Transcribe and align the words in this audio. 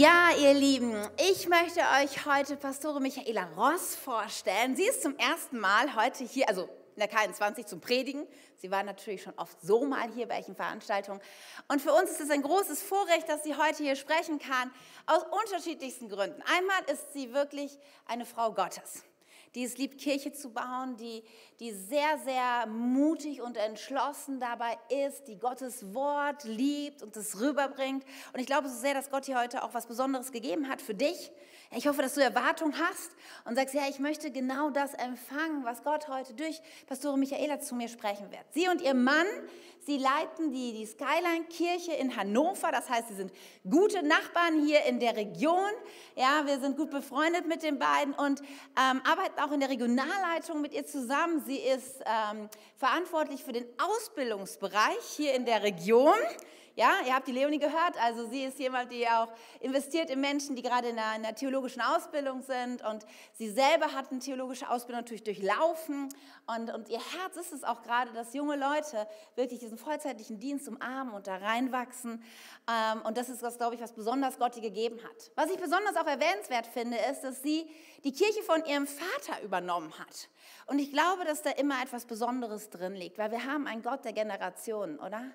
Ja, 0.00 0.30
ihr 0.34 0.54
Lieben, 0.54 0.96
ich 1.30 1.46
möchte 1.46 1.80
euch 2.00 2.24
heute 2.24 2.56
Pastore 2.56 3.02
Michaela 3.02 3.44
Ross 3.54 3.94
vorstellen. 3.96 4.74
Sie 4.74 4.84
ist 4.84 5.02
zum 5.02 5.14
ersten 5.18 5.58
Mal 5.58 5.94
heute 5.94 6.24
hier, 6.24 6.48
also 6.48 6.70
in 6.96 7.00
der 7.00 7.10
K21 7.10 7.66
zum 7.66 7.82
Predigen. 7.82 8.26
Sie 8.56 8.70
war 8.70 8.82
natürlich 8.82 9.22
schon 9.22 9.34
oft 9.36 9.60
so 9.60 9.84
mal 9.84 10.10
hier 10.14 10.26
bei 10.26 10.36
welchen 10.36 10.56
Veranstaltungen. 10.56 11.20
Und 11.68 11.82
für 11.82 11.92
uns 11.92 12.12
ist 12.12 12.22
es 12.22 12.30
ein 12.30 12.40
großes 12.40 12.80
Vorrecht, 12.80 13.28
dass 13.28 13.42
sie 13.42 13.54
heute 13.56 13.82
hier 13.82 13.94
sprechen 13.94 14.38
kann, 14.38 14.72
aus 15.04 15.22
unterschiedlichsten 15.44 16.08
Gründen. 16.08 16.42
Einmal 16.50 16.82
ist 16.90 17.12
sie 17.12 17.34
wirklich 17.34 17.76
eine 18.06 18.24
Frau 18.24 18.54
Gottes 18.54 19.04
die 19.54 19.64
es 19.64 19.78
liebt, 19.78 19.98
Kirche 19.98 20.32
zu 20.32 20.50
bauen, 20.50 20.96
die, 20.96 21.22
die 21.58 21.72
sehr, 21.72 22.18
sehr 22.24 22.66
mutig 22.66 23.42
und 23.42 23.56
entschlossen 23.56 24.38
dabei 24.38 24.78
ist, 25.06 25.24
die 25.24 25.38
Gottes 25.38 25.94
Wort 25.94 26.44
liebt 26.44 27.02
und 27.02 27.16
es 27.16 27.40
rüberbringt. 27.40 28.04
Und 28.32 28.40
ich 28.40 28.46
glaube 28.46 28.68
so 28.68 28.76
sehr, 28.76 28.94
dass 28.94 29.10
Gott 29.10 29.26
dir 29.26 29.38
heute 29.38 29.62
auch 29.64 29.74
was 29.74 29.86
Besonderes 29.86 30.30
gegeben 30.32 30.68
hat 30.68 30.80
für 30.80 30.94
dich. 30.94 31.32
Ich 31.76 31.86
hoffe, 31.86 32.02
dass 32.02 32.14
du 32.14 32.20
Erwartung 32.20 32.74
hast 32.76 33.12
und 33.44 33.54
sagst, 33.54 33.74
ja, 33.74 33.82
ich 33.88 34.00
möchte 34.00 34.32
genau 34.32 34.70
das 34.70 34.92
empfangen, 34.94 35.64
was 35.64 35.84
Gott 35.84 36.08
heute 36.08 36.34
durch 36.34 36.60
Pastore 36.88 37.16
Michaela 37.16 37.60
zu 37.60 37.76
mir 37.76 37.88
sprechen 37.88 38.30
wird. 38.32 38.44
Sie 38.52 38.68
und 38.68 38.80
ihr 38.80 38.94
Mann 38.94 39.26
Sie 39.86 39.96
leiten 39.96 40.52
die, 40.52 40.72
die 40.72 40.86
Skyline-Kirche 40.86 41.92
in 41.92 42.14
Hannover. 42.16 42.70
Das 42.70 42.88
heißt, 42.90 43.08
sie 43.08 43.14
sind 43.14 43.32
gute 43.68 44.02
Nachbarn 44.02 44.64
hier 44.64 44.84
in 44.84 45.00
der 45.00 45.16
Region. 45.16 45.70
Ja, 46.16 46.42
wir 46.44 46.60
sind 46.60 46.76
gut 46.76 46.90
befreundet 46.90 47.46
mit 47.46 47.62
den 47.62 47.78
beiden 47.78 48.12
und 48.14 48.40
ähm, 48.40 49.00
arbeiten 49.04 49.40
auch 49.40 49.52
in 49.52 49.60
der 49.60 49.70
Regionalleitung 49.70 50.60
mit 50.60 50.74
ihr 50.74 50.86
zusammen. 50.86 51.42
Sie 51.46 51.56
ist 51.56 52.02
ähm, 52.04 52.48
verantwortlich 52.76 53.42
für 53.42 53.52
den 53.52 53.64
Ausbildungsbereich 53.78 55.02
hier 55.16 55.34
in 55.34 55.46
der 55.46 55.62
Region. 55.62 56.14
Ja, 56.80 56.94
ihr 57.06 57.14
habt 57.14 57.28
die 57.28 57.32
Leonie 57.32 57.58
gehört, 57.58 58.02
also 58.02 58.26
sie 58.30 58.44
ist 58.44 58.58
jemand, 58.58 58.90
die 58.90 59.06
auch 59.06 59.28
investiert 59.60 60.08
in 60.08 60.18
Menschen, 60.18 60.56
die 60.56 60.62
gerade 60.62 60.88
in 60.88 60.98
einer, 60.98 61.14
in 61.14 61.26
einer, 61.26 61.34
theologischen 61.34 61.82
Ausbildung 61.82 62.40
sind. 62.40 62.82
Und 62.82 63.04
sie 63.34 63.50
selber 63.50 63.92
hat 63.92 64.10
eine 64.10 64.20
theologische 64.20 64.66
Ausbildung 64.66 65.02
natürlich 65.02 65.22
durchlaufen. 65.22 66.08
Und, 66.46 66.72
und 66.72 66.88
ihr 66.88 66.96
Herz 66.96 67.36
ist 67.36 67.52
es 67.52 67.64
auch 67.64 67.82
gerade, 67.82 68.14
dass 68.14 68.32
junge 68.32 68.56
Leute 68.56 69.06
wirklich 69.34 69.60
diesen 69.60 69.76
vollzeitlichen 69.76 70.40
Dienst 70.40 70.68
umarmen 70.68 71.12
und 71.12 71.26
da 71.26 71.36
reinwachsen. 71.36 72.24
Ähm, 72.66 73.02
und 73.02 73.18
das 73.18 73.28
ist, 73.28 73.42
was 73.42 73.58
glaube 73.58 73.74
ich, 73.74 73.82
was 73.82 73.92
besonders 73.92 74.38
Gott 74.38 74.56
ihr 74.56 74.62
gegeben 74.62 75.00
hat. 75.04 75.32
Was 75.34 75.50
ich 75.50 75.60
besonders 75.60 75.96
auch 75.96 76.06
erwähnenswert 76.06 76.66
finde, 76.66 76.96
ist, 77.10 77.20
dass 77.20 77.42
sie 77.42 77.70
die 78.04 78.12
Kirche 78.12 78.42
von 78.42 78.64
ihrem 78.64 78.86
Vater 78.86 79.42
übernommen 79.42 79.92
hat. 79.98 80.30
Und 80.64 80.78
ich 80.78 80.90
glaube, 80.90 81.26
dass 81.26 81.42
da 81.42 81.50
immer 81.50 81.82
etwas 81.82 82.06
Besonderes 82.06 82.70
drin 82.70 82.94
liegt, 82.94 83.18
weil 83.18 83.30
wir 83.32 83.44
haben 83.44 83.66
einen 83.66 83.82
Gott 83.82 84.06
der 84.06 84.14
Generationen, 84.14 84.98
oder? 84.98 85.30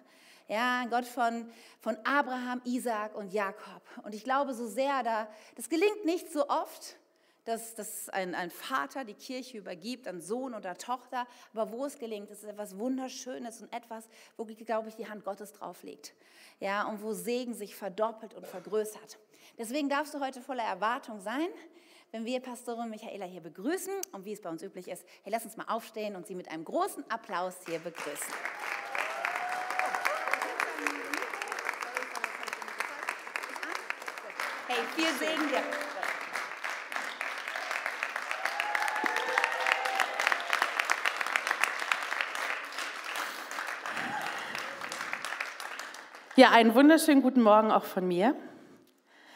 Ja, 0.48 0.82
ein 0.82 0.90
Gott 0.90 1.06
von, 1.06 1.50
von 1.80 1.98
Abraham, 2.04 2.62
Isaac 2.66 3.16
und 3.16 3.34
Jakob. 3.34 3.82
Und 4.04 4.14
ich 4.14 4.24
glaube 4.24 4.54
so 4.54 4.68
sehr, 4.68 5.02
da, 5.02 5.28
das 5.56 5.70
gelingt 5.70 6.06
nicht 6.06 6.32
so 6.32 6.48
oft, 6.50 6.98
dass, 7.46 7.76
dass 7.76 8.10
ein, 8.10 8.36
ein 8.36 8.52
Vater 8.52 9.06
die 9.06 9.14
Kirche 9.14 9.58
übergibt 9.58 10.08
an 10.08 10.22
Sohn 10.22 10.54
oder 10.54 10.78
Tochter. 10.78 11.26
Aber 11.54 11.72
wo 11.72 11.86
es 11.86 11.98
gelingt, 11.98 12.30
ist 12.30 12.44
etwas 12.44 12.78
Wunderschönes 12.78 13.62
und 13.62 13.74
etwas, 13.74 14.08
wo, 14.38 14.46
glaube 14.46 14.90
ich, 14.90 14.96
die 14.96 15.08
Hand 15.08 15.24
Gottes 15.24 15.54
drauf 15.54 15.84
liegt. 15.84 16.14
Ja, 16.60 16.84
und 16.88 17.02
wo 17.02 17.14
Segen 17.14 17.54
sich 17.54 17.76
verdoppelt 17.76 18.34
und 18.34 18.46
vergrößert. 18.46 19.18
Deswegen 19.58 19.90
darfst 19.90 20.14
du 20.14 20.20
heute 20.20 20.42
voller 20.42 20.64
Erwartung 20.64 21.22
sein, 21.22 21.48
wenn 22.12 22.26
wir 22.26 22.40
Pastorin 22.40 22.90
Michaela 22.90 23.26
hier 23.26 23.42
begrüßen. 23.42 23.94
Und 24.12 24.26
wie 24.26 24.34
es 24.34 24.42
bei 24.42 24.50
uns 24.50 24.62
üblich 24.62 24.88
ist, 24.88 25.06
hey, 25.24 25.32
lass 25.32 25.46
uns 25.46 25.58
mal 25.58 25.66
aufstehen 25.68 26.16
und 26.16 26.28
sie 26.28 26.36
mit 26.36 26.50
einem 26.50 26.66
großen 26.66 27.10
Applaus 27.10 27.56
hier 27.68 27.80
begrüßen. 27.80 28.34
Viel 34.96 35.12
Segen 35.20 35.50
dir. 35.50 35.62
Ja, 46.38 46.52
einen 46.52 46.74
wunderschönen 46.76 47.22
guten 47.22 47.42
Morgen 47.42 47.72
auch 47.72 47.84
von 47.84 48.08
mir. 48.08 48.36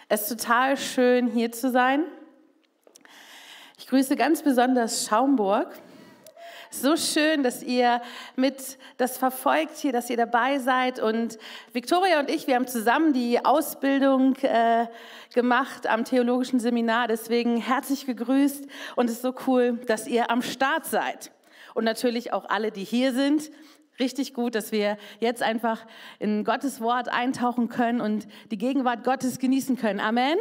Es 0.07 0.21
ist 0.31 0.39
total 0.39 0.77
schön, 0.77 1.27
hier 1.27 1.51
zu 1.51 1.69
sein. 1.71 2.05
Ich 3.77 3.87
grüße 3.87 4.15
ganz 4.15 4.41
besonders 4.43 5.07
Schaumburg. 5.07 5.73
So 6.71 6.97
schön, 6.97 7.41
dass 7.41 7.63
ihr 7.63 7.99
mit 8.35 8.77
das 8.97 9.17
verfolgt 9.17 9.77
hier, 9.77 9.91
dass 9.91 10.07
ihr 10.11 10.17
dabei 10.17 10.59
seid. 10.59 10.99
Und 10.99 11.39
Victoria 11.73 12.19
und 12.19 12.29
ich, 12.29 12.45
wir 12.45 12.53
haben 12.53 12.67
zusammen 12.67 13.11
die 13.11 13.43
Ausbildung 13.43 14.35
äh, 14.43 14.85
gemacht 15.33 15.87
am 15.87 16.05
theologischen 16.05 16.59
Seminar. 16.59 17.07
Deswegen 17.07 17.57
herzlich 17.57 18.05
gegrüßt 18.05 18.67
und 18.95 19.05
es 19.09 19.13
ist 19.13 19.23
so 19.23 19.33
cool, 19.47 19.79
dass 19.87 20.07
ihr 20.07 20.29
am 20.29 20.43
Start 20.43 20.85
seid. 20.85 21.31
Und 21.73 21.85
natürlich 21.85 22.33
auch 22.33 22.45
alle, 22.47 22.71
die 22.71 22.83
hier 22.83 23.13
sind. 23.13 23.49
Richtig 23.99 24.35
gut, 24.35 24.53
dass 24.53 24.71
wir 24.71 24.97
jetzt 25.19 25.41
einfach 25.41 25.87
in 26.19 26.43
Gottes 26.43 26.81
Wort 26.81 27.09
eintauchen 27.09 27.69
können 27.69 27.99
und 27.99 28.27
die 28.51 28.59
Gegenwart 28.59 29.03
Gottes 29.03 29.39
genießen 29.39 29.75
können. 29.75 29.99
Amen. 29.99 30.37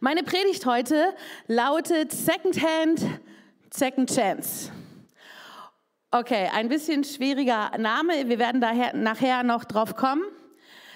Meine 0.00 0.22
Predigt 0.22 0.66
heute 0.66 1.14
lautet 1.46 2.12
Secondhand 2.12 3.00
Second 3.76 4.08
Chance. 4.08 4.70
Okay, 6.12 6.48
ein 6.54 6.68
bisschen 6.68 7.02
schwieriger 7.02 7.76
Name. 7.76 8.28
Wir 8.28 8.38
werden 8.38 8.60
daher 8.60 8.94
nachher 8.94 9.42
noch 9.42 9.64
drauf 9.64 9.96
kommen. 9.96 10.22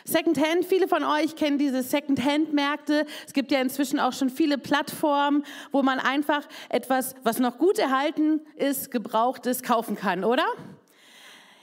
Secondhand, 0.05 0.65
viele 0.65 0.87
von 0.87 1.03
euch 1.03 1.35
kennen 1.35 1.59
diese 1.59 1.83
Secondhand-Märkte. 1.83 3.05
Es 3.27 3.33
gibt 3.33 3.51
ja 3.51 3.61
inzwischen 3.61 3.99
auch 3.99 4.13
schon 4.13 4.31
viele 4.31 4.59
Plattformen, 4.59 5.45
wo 5.73 5.83
man 5.83 5.99
einfach 5.99 6.47
etwas, 6.69 7.17
was 7.25 7.41
noch 7.41 7.59
gut 7.59 7.81
erhalten 7.81 8.43
ist, 8.55 8.93
gebrauchtes 8.93 9.65
kaufen 9.65 9.97
kann, 9.97 10.23
oder? 10.23 10.47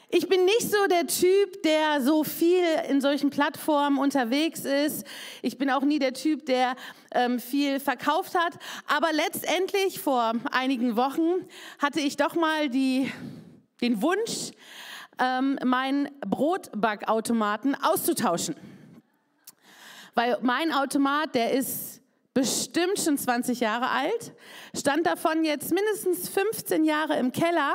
Ich 0.09 0.29
bin 0.29 0.45
nicht 0.45 0.71
so 0.71 0.88
der 0.88 1.07
Typ, 1.07 1.63
der 1.63 2.01
so 2.01 2.23
viel 2.23 2.63
in 2.89 3.01
solchen 3.01 3.31
Plattformen 3.31 3.97
unterwegs 3.97 4.63
ist. 4.63 5.05
Ich 5.41 5.57
bin 5.57 5.69
auch 5.71 5.81
nie 5.81 5.97
der 5.97 6.13
Typ, 6.13 6.45
der 6.45 6.75
ähm, 7.11 7.39
viel 7.39 7.79
verkauft 7.79 8.35
hat. 8.35 8.53
Aber 8.88 9.11
letztendlich 9.11 9.99
vor 9.99 10.33
einigen 10.51 10.95
Wochen 10.95 11.47
hatte 11.79 12.01
ich 12.01 12.17
doch 12.17 12.35
mal 12.35 12.69
die, 12.69 13.11
den 13.81 14.01
Wunsch, 14.03 14.51
ähm, 15.17 15.57
meinen 15.66 16.09
Brotbackautomaten 16.22 17.75
auszutauschen. 17.75 18.55
Weil 20.13 20.37
mein 20.41 20.72
Automat, 20.72 21.33
der 21.33 21.51
ist 21.51 21.94
bestimmt 22.35 23.00
schon 23.00 23.18
20 23.18 23.62
Jahre 23.62 23.90
alt, 23.90 24.34
stand 24.78 25.07
davon 25.07 25.46
jetzt 25.46 25.73
mindestens 25.73 26.28
15 26.28 26.84
Jahre 26.84 27.18
im 27.18 27.31
Keller 27.31 27.73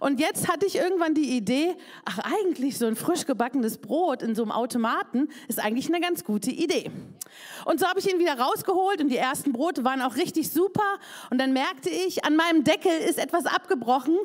und 0.00 0.18
jetzt 0.18 0.48
hatte 0.48 0.66
ich 0.66 0.74
irgendwann 0.74 1.14
die 1.14 1.36
Idee, 1.36 1.76
ach 2.04 2.18
eigentlich 2.18 2.78
so 2.78 2.86
ein 2.86 2.96
frisch 2.96 3.26
gebackenes 3.26 3.78
Brot 3.78 4.22
in 4.22 4.34
so 4.34 4.42
einem 4.42 4.50
Automaten 4.50 5.28
ist 5.46 5.60
eigentlich 5.60 5.86
eine 5.86 6.00
ganz 6.00 6.24
gute 6.24 6.50
Idee. 6.50 6.90
Und 7.64 7.78
so 7.78 7.86
habe 7.86 8.00
ich 8.00 8.12
ihn 8.12 8.18
wieder 8.18 8.36
rausgeholt 8.36 9.00
und 9.00 9.08
die 9.08 9.16
ersten 9.16 9.52
Brote 9.52 9.84
waren 9.84 10.02
auch 10.02 10.16
richtig 10.16 10.50
super 10.50 10.98
und 11.30 11.38
dann 11.40 11.52
merkte 11.52 11.88
ich, 11.88 12.24
an 12.24 12.34
meinem 12.34 12.64
Deckel 12.64 12.90
ist 13.08 13.20
etwas 13.20 13.46
abgebrochen 13.46 14.18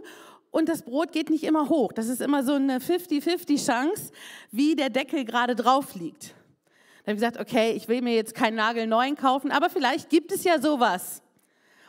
und 0.49 0.69
das 0.69 0.81
Brot 0.81 1.11
geht 1.11 1.29
nicht 1.29 1.43
immer 1.43 1.69
hoch. 1.69 1.93
Das 1.93 2.07
ist 2.07 2.19
immer 2.19 2.43
so 2.43 2.53
eine 2.53 2.79
50-50 2.79 3.63
Chance, 3.63 4.11
wie 4.49 4.75
der 4.75 4.89
Deckel 4.89 5.23
gerade 5.23 5.55
drauf 5.55 5.93
liegt. 5.93 6.33
Dann 7.07 7.13
habe 7.15 7.25
ich 7.25 7.31
gesagt, 7.31 7.49
okay, 7.49 7.71
ich 7.71 7.87
will 7.87 8.01
mir 8.01 8.13
jetzt 8.15 8.35
keinen 8.35 8.55
Nagel 8.55 8.85
neuen 8.85 9.15
kaufen, 9.15 9.49
aber 9.49 9.69
vielleicht 9.69 10.09
gibt 10.09 10.29
es 10.33 10.43
ja 10.43 10.59
sowas. 10.59 11.23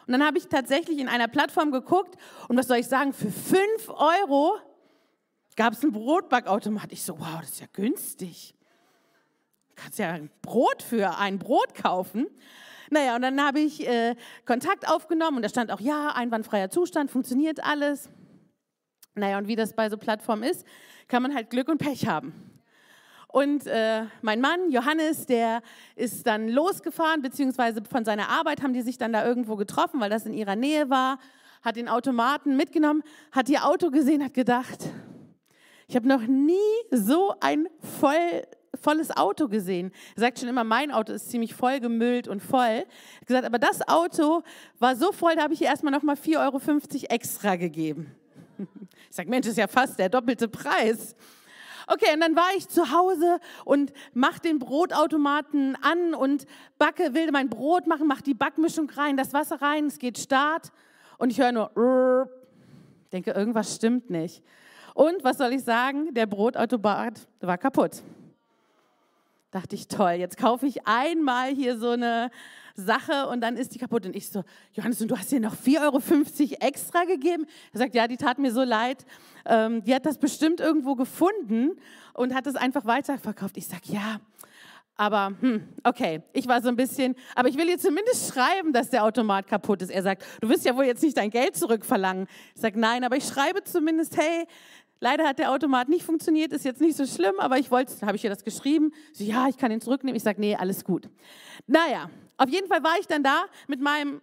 Und 0.07 0.13
dann 0.13 0.25
habe 0.25 0.39
ich 0.39 0.47
tatsächlich 0.47 1.01
in 1.01 1.09
einer 1.09 1.27
Plattform 1.27 1.73
geguckt 1.73 2.15
und 2.47 2.57
was 2.57 2.69
soll 2.69 2.77
ich 2.77 2.87
sagen, 2.87 3.13
für 3.13 3.29
5 3.33 3.89
Euro 3.89 4.59
gab 5.57 5.73
es 5.73 5.83
einen 5.83 5.91
Brotbackautomat. 5.91 6.93
Ich 6.93 7.03
so, 7.03 7.19
wow, 7.19 7.41
das 7.41 7.51
ist 7.51 7.61
ja 7.61 7.67
günstig. 7.73 8.55
Du 9.71 9.83
kannst 9.83 9.99
ja 9.99 10.13
ein 10.13 10.31
Brot 10.41 10.85
für 10.85 11.19
ein 11.19 11.41
Brot 11.41 11.75
kaufen. 11.75 12.29
Naja, 12.91 13.17
und 13.17 13.23
dann 13.23 13.45
habe 13.45 13.59
ich 13.59 13.89
äh, 13.89 14.15
Kontakt 14.47 14.89
aufgenommen 14.89 15.39
und 15.39 15.43
da 15.43 15.49
stand 15.49 15.73
auch, 15.73 15.81
ja, 15.81 16.11
einwandfreier 16.15 16.71
Zustand, 16.71 17.11
funktioniert 17.11 17.65
alles. 17.65 18.09
Naja, 19.17 19.39
und 19.39 19.49
wie 19.49 19.57
das 19.57 19.73
bei 19.73 19.91
so 19.91 19.97
Plattformen 19.97 20.45
ist, 20.45 20.65
kann 21.09 21.25
man 21.25 21.35
halt 21.35 21.51
Glück 21.51 21.67
und 21.67 21.79
Pech 21.79 22.07
haben. 22.07 22.48
Und 23.31 23.67
äh, 23.67 24.05
mein 24.23 24.41
Mann, 24.41 24.71
Johannes, 24.71 25.27
der 25.27 25.61
ist 25.97 26.27
dann 26.27 26.49
losgefahren, 26.49 27.21
beziehungsweise 27.21 27.83
von 27.85 28.05
seiner 28.05 28.31
Arbeit 28.31 28.63
haben 28.63 28.73
die 28.73 28.81
sich 28.81 28.97
dann 28.97 29.13
da 29.13 29.25
irgendwo 29.25 29.57
getroffen, 29.57 30.01
weil 30.01 30.09
das 30.09 30.25
in 30.25 30.33
ihrer 30.33 30.57
Nähe 30.57 30.89
war, 30.89 31.19
hat 31.63 31.77
den 31.77 31.89
Automaten 31.89 32.57
mitgenommen, 32.57 33.03
hat 33.31 33.51
ihr 33.51 33.67
Auto 33.67 33.91
gesehen, 33.91 34.25
hat 34.25 34.33
gedacht, 34.33 34.89
ich 35.89 35.97
habe 35.97 36.09
noch 36.09 36.23
nie 36.23 36.57
so 36.91 37.35
ein 37.41 37.69
voll, 38.01 38.47
volles 38.81 39.15
Auto 39.15 39.49
gesehen. 39.49 39.93
Er 40.17 40.21
sagt 40.21 40.39
schon 40.39 40.49
immer, 40.49 40.65
mein 40.65 40.91
Auto 40.91 41.13
ist 41.13 41.31
ziemlich 41.31 41.55
voll 41.55 41.81
gemüllt 41.81 42.29
und 42.29 42.43
voll. 42.43 42.61
Er 42.61 42.87
hat 43.21 43.27
gesagt, 43.27 43.47
aber 43.47 43.59
das 43.59 43.87
Auto 43.89 44.43
war 44.79 44.97
so 44.97 45.13
voll, 45.13 45.35
da 45.37 45.43
habe 45.43 45.53
ich 45.53 45.61
ihr 45.61 45.67
erstmal 45.67 45.93
nochmal 45.93 46.17
4,50 46.17 46.39
Euro 46.39 46.61
extra 47.11 47.57
gegeben. 47.57 48.15
Ich 49.11 49.17
sage, 49.17 49.31
Mensch, 49.31 49.47
ist 49.47 49.57
ja 49.57 49.67
fast 49.67 49.99
der 49.99 50.11
doppelte 50.11 50.49
Preis. 50.49 51.17
Okay, 51.91 52.13
und 52.13 52.21
dann 52.21 52.37
war 52.37 52.51
ich 52.55 52.69
zu 52.69 52.91
Hause 52.93 53.41
und 53.65 53.95
mach 54.13 54.39
den 54.39 54.59
Brotautomaten 54.59 55.75
an 55.81 56.13
und 56.13 56.45
backe, 56.77 57.15
will 57.15 57.31
mein 57.33 57.49
Brot 57.49 57.87
machen, 57.87 58.07
mach 58.07 58.21
die 58.21 58.35
Backmischung 58.35 58.91
rein, 58.91 59.17
das 59.17 59.33
Wasser 59.33 59.63
rein, 59.63 59.87
es 59.87 59.99
geht 59.99 60.19
Start 60.19 60.71
und 61.17 61.31
ich 61.31 61.41
höre 61.41 61.53
nur, 61.53 62.29
denke, 63.11 63.31
irgendwas 63.31 63.75
stimmt 63.75 64.11
nicht. 64.11 64.43
Und 64.93 65.25
was 65.25 65.39
soll 65.39 65.55
ich 65.55 65.65
sagen? 65.65 66.13
Der 66.13 66.27
Brotautomat 66.27 67.27
war 67.41 67.57
kaputt. 67.57 68.03
Dachte 69.51 69.77
ich, 69.77 69.89
toll, 69.89 70.13
jetzt 70.13 70.37
kaufe 70.37 70.67
ich 70.67 70.87
einmal 70.87 71.55
hier 71.55 71.79
so 71.79 71.91
eine 71.91 72.31
Sache 72.75 73.29
und 73.29 73.41
dann 73.41 73.57
ist 73.57 73.75
die 73.75 73.79
kaputt. 73.79 74.05
Und 74.05 74.15
ich 74.15 74.29
so, 74.29 74.45
Johannes, 74.75 75.01
und 75.01 75.11
du 75.11 75.17
hast 75.17 75.33
dir 75.33 75.41
noch 75.41 75.57
4,50 75.57 75.81
Euro 75.83 76.01
extra 76.61 77.05
gegeben? 77.05 77.47
Er 77.73 77.79
sagt, 77.79 77.95
ja, 77.95 78.07
die 78.07 78.19
tat 78.19 78.39
mir 78.39 78.53
so 78.53 78.63
leid. 78.63 79.07
Ähm, 79.47 79.83
die 79.85 79.95
hat 79.95 80.05
das 80.05 80.19
bestimmt 80.19 80.61
irgendwo 80.61 80.95
gefunden 80.95 81.73
und 82.13 82.35
hat 82.35 82.47
es 82.47 82.57
einfach 82.57 82.85
weiterverkauft. 82.85 83.57
Ich 83.57 83.67
sage, 83.67 83.83
ja, 83.87 84.21
aber 85.01 85.33
hm, 85.41 85.69
okay, 85.85 86.23
ich 86.33 86.49
war 86.49 86.61
so 86.61 86.69
ein 86.69 86.77
bisschen, 86.77 87.15
aber 87.37 87.49
ich 87.49 87.57
will 87.57 87.69
ihr 87.69 87.79
zumindest 87.79 88.35
schreiben, 88.35 88.73
dass 88.73 88.91
der 88.91 89.05
Automat 89.05 89.47
kaputt 89.47 89.81
ist. 89.81 89.91
Er 89.91 90.03
sagt, 90.03 90.25
du 90.41 90.49
wirst 90.49 90.65
ja 90.65 90.77
wohl 90.77 90.85
jetzt 90.85 91.05
nicht 91.05 91.17
dein 91.17 91.31
Geld 91.31 91.57
zurückverlangen. 91.57 92.27
Ich 92.55 92.61
sage, 92.61 92.79
nein, 92.79 93.05
aber 93.05 93.17
ich 93.17 93.25
schreibe 93.25 93.63
zumindest, 93.63 94.17
hey, 94.17 94.47
leider 95.01 95.27
hat 95.27 95.39
der 95.39 95.53
Automat 95.53 95.89
nicht 95.89 96.05
funktioniert, 96.05 96.53
ist 96.53 96.65
jetzt 96.65 96.81
nicht 96.81 96.97
so 96.97 97.07
schlimm, 97.07 97.35
aber 97.39 97.59
ich 97.59 97.71
wollte, 97.71 98.07
habe 98.07 98.17
ich 98.17 98.25
ihr 98.25 98.31
das 98.31 98.45
geschrieben. 98.45 98.93
Sie, 99.13 99.27
ja, 99.27 99.49
ich 99.49 99.57
kann 99.57 99.71
ihn 99.71 99.81
zurücknehmen. 99.81 100.17
Ich 100.17 100.23
sage, 100.23 100.41
nee, 100.41 100.57
alles 100.57 100.85
gut. 100.85 101.09
Naja, 101.67 102.11
auf 102.37 102.49
jeden 102.49 102.69
Fall 102.69 102.83
war 102.83 102.99
ich 103.01 103.07
dann 103.07 103.23
da 103.23 103.45
mit 103.67 103.81
meinem 103.81 104.21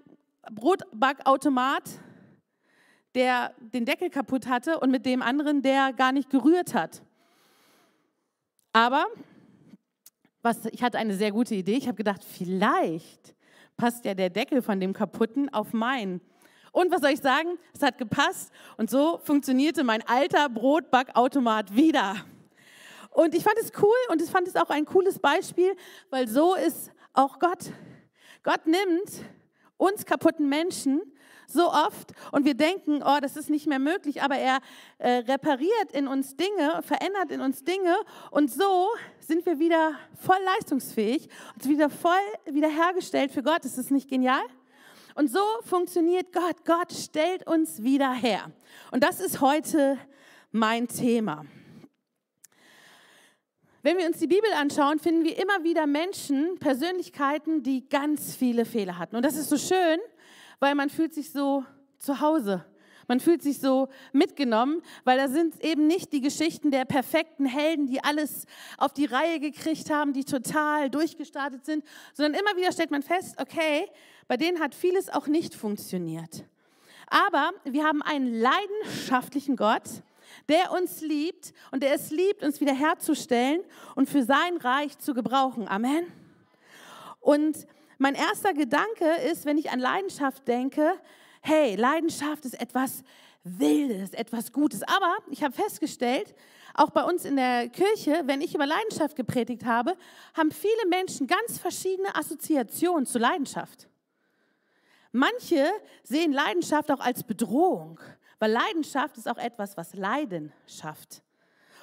Brotbackautomat, 0.52 1.84
der 3.16 3.54
den 3.60 3.86
Deckel 3.86 4.10
kaputt 4.10 4.48
hatte 4.48 4.80
und 4.80 4.92
mit 4.92 5.06
dem 5.06 5.22
anderen, 5.22 5.62
der 5.62 5.94
gar 5.94 6.12
nicht 6.12 6.30
gerührt 6.30 6.74
hat. 6.74 7.02
Aber 8.74 9.06
was, 10.42 10.66
ich 10.66 10.84
hatte 10.84 10.98
eine 10.98 11.16
sehr 11.16 11.32
gute 11.32 11.56
Idee. 11.56 11.76
Ich 11.76 11.88
habe 11.88 11.96
gedacht, 11.96 12.24
vielleicht 12.24 13.36
passt 13.78 14.06
ja 14.06 14.14
der 14.14 14.30
Deckel 14.30 14.62
von 14.62 14.80
dem 14.80 14.94
kaputten 14.94 15.52
auf 15.54 15.74
meinen. 15.74 16.22
Und 16.76 16.92
was 16.92 17.00
soll 17.00 17.12
ich 17.12 17.22
sagen? 17.22 17.58
Es 17.74 17.82
hat 17.82 17.98
gepasst 17.98 18.52
und 18.76 18.90
so 18.90 19.22
funktionierte 19.24 19.86
mein 19.86 20.06
alter 20.06 20.50
Brotbackautomat 20.50 21.74
wieder. 21.74 22.18
Und 23.12 23.34
ich 23.34 23.44
fand 23.44 23.58
es 23.62 23.72
cool 23.82 23.96
und 24.12 24.22
ich 24.22 24.30
fand 24.30 24.46
es 24.46 24.58
auch 24.58 24.70
ein 24.70 24.84
cooles 24.84 25.20
Beispiel, 25.20 25.74
weil 26.10 26.28
so 26.28 26.54
ist 26.54 26.92
auch 27.14 27.40
Gott. 27.40 27.72
Gott 28.44 28.68
nimmt 28.68 29.10
uns 29.78 30.06
kaputten 30.06 30.50
Menschen 30.50 31.02
so 31.48 31.70
oft 31.72 32.12
und 32.34 32.44
wir 32.44 32.56
denken, 32.56 33.02
oh, 33.06 33.20
das 33.22 33.38
ist 33.38 33.50
nicht 33.50 33.68
mehr 33.68 33.80
möglich, 33.80 34.22
aber 34.22 34.36
er 34.36 34.60
äh, 34.98 35.20
repariert 35.20 35.94
in 35.94 36.10
uns 36.10 36.36
Dinge, 36.36 36.82
verändert 36.82 37.32
in 37.32 37.40
uns 37.40 37.64
Dinge 37.64 37.96
und 38.32 38.52
so 38.52 38.90
sind 39.22 39.46
wir 39.46 39.60
wieder 39.60 39.94
voll 40.18 40.44
leistungsfähig 40.44 41.30
und 41.54 41.70
wieder 41.70 41.90
voll 41.90 42.12
wiederhergestellt 42.46 43.32
für 43.32 43.44
Gott. 43.44 43.64
Ist 43.64 43.78
das 43.78 43.92
nicht 43.92 44.10
genial? 44.10 44.44
Und 45.16 45.32
so 45.32 45.40
funktioniert 45.62 46.34
Gott. 46.34 46.66
Gott 46.66 46.92
stellt 46.92 47.48
uns 47.48 47.82
wieder 47.82 48.12
her. 48.12 48.52
Und 48.92 49.02
das 49.02 49.22
ist 49.22 49.40
heute 49.40 49.98
mein 50.52 50.90
Thema. 50.90 51.46
Wenn 53.82 53.98
wir 53.98 54.06
uns 54.08 54.20
die 54.20 54.28
Bibel 54.28 54.52
anschauen, 54.60 55.00
finden 55.00 55.24
wir 55.24 55.38
immer 55.38 55.64
wieder 55.64 55.88
Menschen, 55.88 56.60
Persönlichkeiten, 56.60 57.64
die 57.64 57.88
ganz 57.88 58.36
viele 58.36 58.66
Fehler 58.66 58.98
hatten. 58.98 59.16
Und 59.16 59.24
das 59.24 59.38
ist 59.38 59.50
so 59.50 59.58
schön, 59.58 60.00
weil 60.60 60.76
man 60.76 60.90
fühlt 60.90 61.14
sich 61.14 61.32
so 61.32 61.64
zu 61.98 62.20
Hause. 62.20 62.66
Man 63.08 63.20
fühlt 63.20 63.42
sich 63.44 63.60
so 63.60 63.90
mitgenommen, 64.14 64.82
weil 65.04 65.18
da 65.18 65.28
sind 65.28 65.64
eben 65.64 65.88
nicht 65.88 66.12
die 66.14 66.22
Geschichten 66.22 66.72
der 66.72 66.86
perfekten 66.86 67.46
Helden, 67.46 67.88
die 67.88 68.04
alles 68.04 68.46
auf 68.78 68.94
die 68.94 69.06
Reihe 69.06 69.40
gekriegt 69.40 69.90
haben, 69.90 70.14
die 70.14 70.24
total 70.24 70.90
durchgestartet 70.90 71.66
sind, 71.66 71.84
sondern 72.14 72.40
immer 72.40 72.58
wieder 72.58 72.72
stellt 72.72 72.92
man 72.92 73.04
fest, 73.04 73.36
okay, 73.40 73.88
bei 74.28 74.38
denen 74.38 74.60
hat 74.60 74.74
vieles 74.74 75.10
auch 75.10 75.28
nicht 75.28 75.54
funktioniert. 75.54 76.46
Aber 77.08 77.52
wir 77.64 77.84
haben 77.84 78.02
einen 78.02 78.34
leidenschaftlichen 78.34 79.56
Gott, 79.56 79.84
der 80.50 80.72
uns 80.72 81.02
liebt 81.02 81.54
und 81.72 81.84
der 81.84 81.94
es 81.94 82.12
liebt, 82.12 82.44
uns 82.44 82.60
wiederherzustellen 82.60 83.62
und 83.96 84.10
für 84.10 84.24
sein 84.24 84.58
Reich 84.58 84.98
zu 84.98 85.14
gebrauchen. 85.14 85.68
Amen. 85.68 86.12
Und 87.20 87.68
mein 87.98 88.16
erster 88.16 88.54
Gedanke 88.54 89.06
ist, 89.32 89.46
wenn 89.46 89.58
ich 89.58 89.72
an 89.72 89.80
Leidenschaft 89.80 90.48
denke, 90.48 90.94
hey, 91.46 91.76
Leidenschaft 91.76 92.44
ist 92.46 92.60
etwas 92.60 93.04
Wildes, 93.44 94.14
etwas 94.14 94.52
Gutes. 94.52 94.82
Aber 94.84 95.16
ich 95.30 95.44
habe 95.44 95.54
festgestellt, 95.54 96.34
auch 96.74 96.90
bei 96.90 97.04
uns 97.04 97.24
in 97.24 97.36
der 97.36 97.70
Kirche, 97.70 98.24
wenn 98.26 98.42
ich 98.42 98.56
über 98.56 98.66
Leidenschaft 98.66 99.16
gepredigt 99.16 99.64
habe, 99.64 99.96
haben 100.36 100.52
viele 100.52 100.88
Menschen 100.90 101.28
ganz 101.28 101.60
verschiedene 101.60 102.16
Assoziationen 102.16 103.06
zu 103.06 103.20
Leidenschaft. 103.20 103.88
Manche 105.12 105.70
sehen 106.04 106.34
Leidenschaft 106.34 106.92
auch 106.92 107.00
als 107.00 107.24
Bedrohung. 107.24 108.00
Weil 108.40 108.52
Leidenschaft 108.52 109.18
ist 109.18 109.30
auch 109.30 109.38
etwas, 109.38 109.78
was 109.78 109.94
Leiden 109.94 110.52
schafft. 110.68 111.22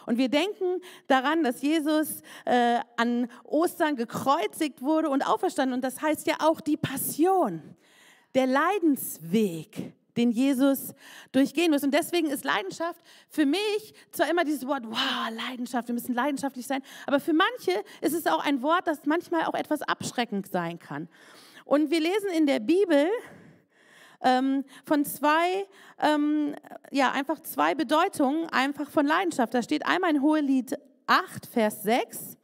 Und 0.05 0.19
wir 0.19 0.29
denken 0.29 0.81
daran, 1.07 1.45
dass 1.45 1.63
Jesus 1.63 2.23
äh, 2.45 2.81
an 2.97 3.31
Ostern 3.45 3.97
gekreuzigt 3.97 4.83
wurde 4.83 5.09
und 5.09 5.27
auferstanden. 5.27 5.75
Und 5.75 5.83
das 5.83 6.03
heißt 6.03 6.27
ja 6.27 6.35
auch 6.41 6.61
die 6.61 6.77
Passion, 6.77 7.77
der 8.35 8.47
Leidensweg, 8.47 9.93
den 10.17 10.31
Jesus 10.31 10.95
durchgehen 11.33 11.71
muss. 11.71 11.83
Und 11.83 11.93
deswegen 11.93 12.29
ist 12.29 12.45
Leidenschaft 12.45 13.01
für 13.29 13.47
mich 13.47 13.95
zwar 14.11 14.31
immer 14.31 14.45
dieses 14.45 14.67
Wort, 14.67 14.85
wow, 14.87 15.31
Leidenschaft, 15.31 15.89
wir 15.89 15.95
müssen 15.95 16.15
leidenschaftlich 16.15 16.67
sein, 16.67 16.83
aber 17.07 17.21
für 17.21 17.33
manche 17.33 17.73
ist 18.01 18.13
es 18.13 18.27
auch 18.27 18.45
ein 18.45 18.63
Wort, 18.63 18.87
das 18.87 19.07
manchmal 19.07 19.45
auch 19.45 19.55
etwas 19.55 19.83
abschreckend 19.83 20.49
sein 20.49 20.79
kann. 20.79 21.09
Und 21.65 21.91
wir 21.91 22.01
lesen 22.01 22.29
in 22.37 22.47
der 22.47 22.61
Bibel, 22.61 23.09
ähm, 24.23 24.65
von 24.85 25.05
zwei, 25.05 25.67
ähm, 26.01 26.55
ja, 26.91 27.13
einfach 27.13 27.41
zwei 27.41 27.75
Bedeutungen 27.75 28.49
einfach 28.51 28.89
von 28.89 29.07
Leidenschaft. 29.07 29.53
Da 29.55 29.63
steht 29.63 29.87
einmal 29.87 30.11
in 30.11 30.23
Hohelied 30.23 30.77
8, 31.07 31.47
Vers 31.47 31.83
6. 31.83 32.37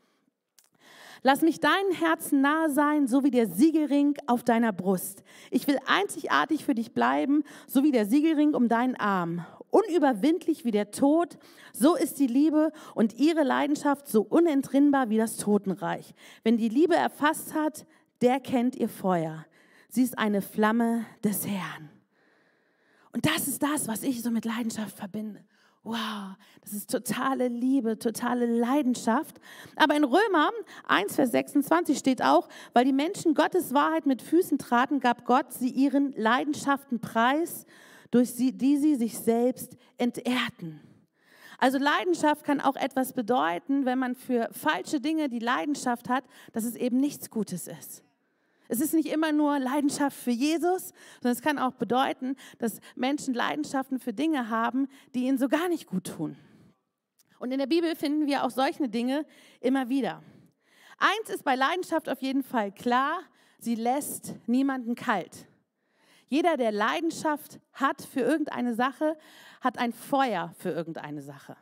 Lass 1.23 1.43
mich 1.43 1.61
deinen 1.61 1.93
Herzen 1.93 2.41
nahe 2.41 2.71
sein, 2.71 3.07
so 3.07 3.25
wie 3.25 3.31
der 3.31 3.47
Siegelring 3.47 4.17
auf 4.27 4.45
deiner 4.45 4.73
Brust. 4.73 5.23
Ich 5.51 5.67
will 5.67 5.79
einzigartig 5.87 6.65
für 6.65 6.75
dich 6.75 6.93
bleiben, 6.93 7.43
so 7.67 7.83
wie 7.83 7.91
der 7.91 8.07
Siegelring 8.07 8.55
um 8.55 8.69
deinen 8.69 8.97
Arm. 8.97 9.45
Unüberwindlich 9.71 10.65
wie 10.65 10.71
der 10.71 10.91
Tod, 10.91 11.39
so 11.73 11.95
ist 11.95 12.19
die 12.19 12.27
Liebe 12.27 12.73
und 12.95 13.19
ihre 13.19 13.43
Leidenschaft 13.43 14.09
so 14.09 14.23
unentrinnbar 14.23 15.11
wie 15.11 15.19
das 15.19 15.37
Totenreich. 15.37 16.15
Wenn 16.43 16.57
die 16.57 16.71
Liebe 16.71 16.95
erfasst 16.95 17.55
hat, 17.55 17.87
der 18.23 18.41
kennt 18.41 18.77
ihr 18.77 18.89
Feuer. 18.89 19.45
Sie 19.89 20.03
ist 20.03 20.19
eine 20.19 20.43
Flamme 20.43 21.05
des 21.23 21.47
Herrn. 21.47 21.91
Und 23.13 23.27
das 23.27 23.49
ist 23.49 23.63
das, 23.63 23.89
was 23.89 24.03
ich 24.03 24.23
so 24.23 24.31
mit 24.31 24.45
Leidenschaft 24.45 24.97
verbinde. 24.97 25.45
Wow, 25.89 26.37
das 26.61 26.75
ist 26.75 26.91
totale 26.91 27.49
Liebe, 27.49 27.99
totale 27.99 28.45
Leidenschaft. 28.45 29.41
Aber 29.75 29.97
in 29.97 30.05
Römer 30.05 30.51
1, 30.87 31.15
Vers 31.15 31.31
26 31.31 31.99
steht 31.99 32.23
auch, 32.23 32.47
weil 32.75 32.85
die 32.85 32.93
Menschen 32.93 33.33
Gottes 33.33 33.73
Wahrheit 33.73 34.05
mit 34.05 34.21
Füßen 34.21 34.59
traten, 34.59 35.01
gab 35.01 35.25
Gott 35.25 35.55
sie 35.55 35.71
ihren 35.71 36.13
Leidenschaften 36.13 37.01
preis, 37.01 37.65
durch 38.11 38.35
die 38.37 38.77
sie 38.77 38.97
sich 38.97 39.19
selbst 39.19 39.79
entehrten. 39.97 40.83
Also 41.57 41.79
Leidenschaft 41.79 42.45
kann 42.45 42.61
auch 42.61 42.77
etwas 42.77 43.15
bedeuten, 43.15 43.87
wenn 43.87 43.99
man 43.99 44.15
für 44.15 44.51
falsche 44.53 45.01
Dinge 45.01 45.31
die 45.31 45.39
Leidenschaft 45.39 46.11
hat, 46.11 46.25
dass 46.53 46.65
es 46.65 46.77
eben 46.77 47.01
nichts 47.01 47.31
Gutes 47.31 47.67
ist. 47.67 48.05
Es 48.69 48.81
ist 48.81 48.93
nicht 48.93 49.11
immer 49.11 49.33
nur 49.33 49.59
Leidenschaft 49.59 50.17
für 50.17 50.31
Jesus, 50.31 50.93
sondern 51.21 51.33
es 51.33 51.43
kann 51.43 51.59
auch 51.59 51.73
bedeuten, 51.73 52.37
dass 52.59 52.81
Menschen 52.95 53.33
Leidenschaften 53.33 53.99
für 53.99 54.13
Dinge 54.13 54.51
haben, 54.51 54.89
die 55.15 55.25
ihnen 55.25 55.39
so 55.39 55.49
gar 55.49 55.69
nicht 55.69 55.87
gut 55.87 56.05
tun. 56.05 56.37
Und 57.39 57.51
in 57.51 57.59
der 57.59 57.67
Bibel 57.67 57.97
finden 57.97 58.27
wir 58.27 58.45
auch 58.45 58.51
solche 58.51 58.89
Dinge 58.89 59.25
immer 59.61 59.89
wieder. 59.89 60.23
Eins 60.99 61.31
ist 61.31 61.45
bei 61.45 61.55
Leidenschaft 61.55 62.09
auf 62.09 62.21
jeden 62.21 62.43
Fall 62.43 62.73
klar, 62.73 63.21
sie 63.59 63.75
lässt 63.75 64.35
niemanden 64.47 64.95
kalt. 64.95 65.47
Jeder, 66.27 66.57
der 66.57 66.73
Leidenschaft 66.73 67.61
hat 67.73 68.03
für 68.03 68.21
irgendeine 68.21 68.75
Sache, 68.75 69.17
hat 69.63 69.79
ein 69.79 69.93
Feuer 69.93 70.55
für 70.59 70.71
irgendeine 70.71 71.23
Sache. 71.23 71.57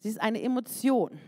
Sie 0.00 0.08
ist 0.08 0.20
eine 0.20 0.42
Emotion. 0.42 1.18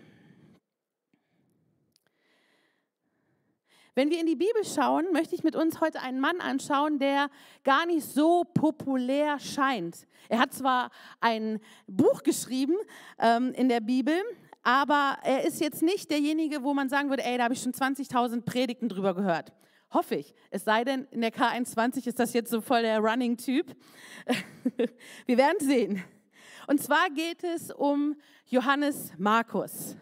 Wenn 3.95 4.09
wir 4.09 4.19
in 4.19 4.27
die 4.27 4.37
Bibel 4.37 4.65
schauen, 4.65 5.13
möchte 5.13 5.35
ich 5.35 5.45
mit 5.45 5.55
uns 5.55 5.83
heute 5.83 6.01
einen 6.01 6.19
Mann 6.19 6.41
anschauen, 6.41 6.99
der 6.99 7.29
gar 7.63 7.85
nicht 7.85 8.07
so 8.07 8.45
populär 8.45 9.39
scheint. 9.39 10.07
Er 10.31 10.39
hat 10.39 10.55
zwar 10.55 10.91
ein 11.21 11.61
Buch 11.87 12.23
geschrieben 12.23 12.75
ähm, 13.19 13.53
in 13.53 13.69
der 13.69 13.81
Bibel, 13.81 14.15
aber 14.63 15.19
er 15.23 15.45
ist 15.45 15.61
jetzt 15.61 15.83
nicht 15.83 16.11
derjenige, 16.11 16.63
wo 16.63 16.73
man 16.73 16.89
sagen 16.89 17.11
würde, 17.11 17.23
ey, 17.23 17.37
da 17.37 17.45
habe 17.45 17.55
ich 17.55 17.63
schon 17.63 17.73
20.000 17.73 18.43
Predigten 18.43 18.89
drüber 18.89 19.15
gehört. 19.15 19.53
Hoffe 19.91 20.15
ich. 20.15 20.35
Es 20.51 20.65
sei 20.65 20.85
denn, 20.85 21.07
in 21.11 21.21
der 21.21 21.33
K21 21.33 22.07
ist 22.07 22.19
das 22.19 22.33
jetzt 22.33 22.51
so 22.51 22.63
voll 22.63 22.81
der 22.81 22.99
Running-Typ. 22.99 23.77
wir 25.27 25.37
werden 25.37 25.59
sehen. 25.61 26.03
Und 26.67 26.83
zwar 26.83 27.11
geht 27.11 27.45
es 27.45 27.71
um 27.71 28.17
Johannes 28.47 29.13
Markus. 29.19 29.97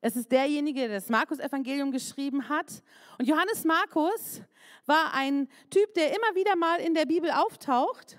Es 0.00 0.14
ist 0.14 0.30
derjenige, 0.30 0.80
der 0.80 1.00
das 1.00 1.08
Markus-Evangelium 1.08 1.90
geschrieben 1.90 2.48
hat. 2.48 2.82
Und 3.18 3.26
Johannes 3.26 3.64
Markus 3.64 4.42
war 4.86 5.12
ein 5.12 5.48
Typ, 5.70 5.92
der 5.94 6.10
immer 6.10 6.34
wieder 6.36 6.54
mal 6.54 6.80
in 6.80 6.94
der 6.94 7.04
Bibel 7.04 7.30
auftaucht. 7.30 8.18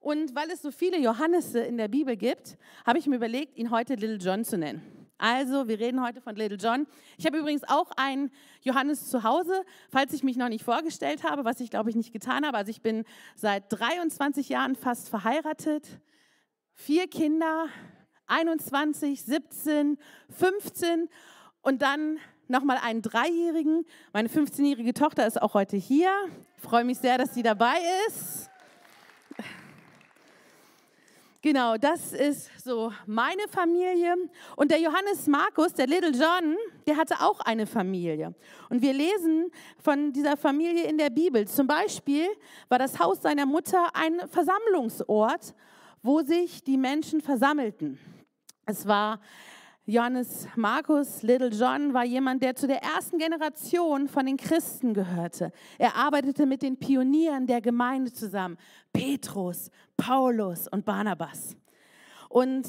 Und 0.00 0.34
weil 0.34 0.50
es 0.50 0.62
so 0.62 0.70
viele 0.70 0.98
Johannese 0.98 1.60
in 1.60 1.76
der 1.76 1.88
Bibel 1.88 2.16
gibt, 2.16 2.56
habe 2.86 2.98
ich 2.98 3.06
mir 3.06 3.16
überlegt, 3.16 3.56
ihn 3.56 3.70
heute 3.70 3.94
Little 3.94 4.16
John 4.16 4.44
zu 4.44 4.56
nennen. 4.56 5.02
Also, 5.18 5.68
wir 5.68 5.78
reden 5.78 6.02
heute 6.02 6.20
von 6.20 6.34
Little 6.34 6.58
John. 6.58 6.86
Ich 7.16 7.26
habe 7.26 7.38
übrigens 7.38 7.62
auch 7.68 7.92
einen 7.96 8.32
Johannes 8.62 9.08
zu 9.08 9.22
Hause, 9.22 9.64
falls 9.90 10.12
ich 10.12 10.24
mich 10.24 10.36
noch 10.36 10.48
nicht 10.48 10.64
vorgestellt 10.64 11.22
habe, 11.22 11.44
was 11.44 11.60
ich 11.60 11.70
glaube 11.70 11.90
ich 11.90 11.96
nicht 11.96 12.12
getan 12.12 12.44
habe. 12.44 12.56
Also, 12.56 12.70
ich 12.70 12.82
bin 12.82 13.04
seit 13.36 13.64
23 13.68 14.48
Jahren 14.48 14.74
fast 14.74 15.08
verheiratet, 15.08 16.00
vier 16.72 17.06
Kinder, 17.06 17.68
21, 18.32 19.22
17, 19.22 19.98
15 20.30 21.08
und 21.60 21.82
dann 21.82 22.18
nochmal 22.48 22.78
einen 22.82 23.02
Dreijährigen. 23.02 23.84
Meine 24.12 24.28
15-jährige 24.28 24.94
Tochter 24.94 25.26
ist 25.26 25.40
auch 25.40 25.54
heute 25.54 25.76
hier. 25.76 26.10
Ich 26.56 26.62
freue 26.62 26.84
mich 26.84 26.98
sehr, 26.98 27.18
dass 27.18 27.34
sie 27.34 27.42
dabei 27.42 27.76
ist. 28.08 28.48
Genau, 31.44 31.76
das 31.76 32.12
ist 32.12 32.50
so 32.62 32.92
meine 33.04 33.48
Familie. 33.48 34.14
Und 34.54 34.70
der 34.70 34.78
Johannes 34.78 35.26
Markus, 35.26 35.74
der 35.74 35.88
Little 35.88 36.12
John, 36.12 36.56
der 36.86 36.96
hatte 36.96 37.16
auch 37.20 37.40
eine 37.40 37.66
Familie. 37.66 38.32
Und 38.70 38.80
wir 38.80 38.92
lesen 38.92 39.50
von 39.82 40.12
dieser 40.12 40.36
Familie 40.36 40.84
in 40.84 40.98
der 40.98 41.10
Bibel. 41.10 41.48
Zum 41.48 41.66
Beispiel 41.66 42.28
war 42.68 42.78
das 42.78 42.96
Haus 43.00 43.22
seiner 43.22 43.44
Mutter 43.44 43.88
ein 43.92 44.20
Versammlungsort, 44.28 45.52
wo 46.00 46.20
sich 46.20 46.62
die 46.62 46.76
Menschen 46.76 47.20
versammelten. 47.20 47.98
Es 48.64 48.86
war 48.86 49.18
Johannes 49.86 50.46
Markus, 50.54 51.22
Little 51.22 51.48
John, 51.48 51.92
war 51.92 52.04
jemand, 52.04 52.44
der 52.44 52.54
zu 52.54 52.68
der 52.68 52.80
ersten 52.80 53.18
Generation 53.18 54.06
von 54.06 54.24
den 54.24 54.36
Christen 54.36 54.94
gehörte. 54.94 55.50
Er 55.78 55.96
arbeitete 55.96 56.46
mit 56.46 56.62
den 56.62 56.78
Pionieren 56.78 57.48
der 57.48 57.60
Gemeinde 57.60 58.12
zusammen, 58.12 58.56
Petrus, 58.92 59.68
Paulus 59.96 60.68
und 60.68 60.84
Barnabas. 60.84 61.56
Und 62.28 62.68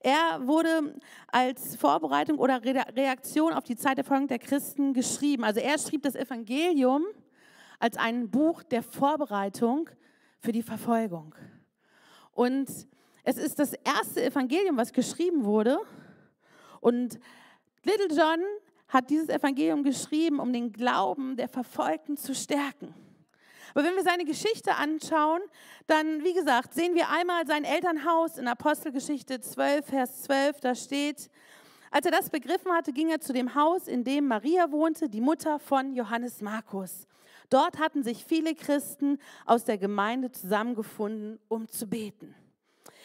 er 0.00 0.44
wurde 0.44 1.00
als 1.28 1.76
Vorbereitung 1.76 2.38
oder 2.38 2.60
Reaktion 2.64 3.52
auf 3.52 3.62
die 3.62 3.76
Zeit 3.76 3.98
der 3.98 4.04
Folgen 4.04 4.26
der 4.26 4.40
Christen 4.40 4.94
geschrieben. 4.94 5.44
Also 5.44 5.60
er 5.60 5.78
schrieb 5.78 6.02
das 6.02 6.16
Evangelium 6.16 7.04
als 7.78 7.96
ein 7.96 8.28
Buch 8.28 8.64
der 8.64 8.82
Vorbereitung 8.82 9.88
für 10.40 10.50
die 10.50 10.62
Verfolgung. 10.62 11.36
Und 12.32 12.68
es 13.28 13.36
ist 13.36 13.58
das 13.58 13.74
erste 13.84 14.24
Evangelium, 14.24 14.78
was 14.78 14.90
geschrieben 14.90 15.44
wurde. 15.44 15.78
Und 16.80 17.20
Little 17.84 18.16
John 18.16 18.40
hat 18.88 19.10
dieses 19.10 19.28
Evangelium 19.28 19.82
geschrieben, 19.82 20.40
um 20.40 20.50
den 20.50 20.72
Glauben 20.72 21.36
der 21.36 21.48
Verfolgten 21.48 22.16
zu 22.16 22.34
stärken. 22.34 22.94
Aber 23.74 23.84
wenn 23.84 23.94
wir 23.96 24.02
seine 24.02 24.24
Geschichte 24.24 24.76
anschauen, 24.76 25.42
dann, 25.86 26.24
wie 26.24 26.32
gesagt, 26.32 26.72
sehen 26.72 26.94
wir 26.94 27.10
einmal 27.10 27.46
sein 27.46 27.64
Elternhaus 27.64 28.38
in 28.38 28.48
Apostelgeschichte 28.48 29.42
12, 29.42 29.84
Vers 29.84 30.22
12, 30.22 30.60
da 30.60 30.74
steht, 30.74 31.28
als 31.90 32.06
er 32.06 32.12
das 32.12 32.30
begriffen 32.30 32.72
hatte, 32.72 32.94
ging 32.94 33.10
er 33.10 33.20
zu 33.20 33.34
dem 33.34 33.54
Haus, 33.54 33.88
in 33.88 34.04
dem 34.04 34.26
Maria 34.26 34.72
wohnte, 34.72 35.10
die 35.10 35.20
Mutter 35.20 35.58
von 35.58 35.94
Johannes 35.94 36.40
Markus. 36.40 37.06
Dort 37.50 37.78
hatten 37.78 38.02
sich 38.02 38.24
viele 38.24 38.54
Christen 38.54 39.18
aus 39.44 39.64
der 39.64 39.76
Gemeinde 39.76 40.32
zusammengefunden, 40.32 41.38
um 41.48 41.68
zu 41.68 41.86
beten. 41.86 42.34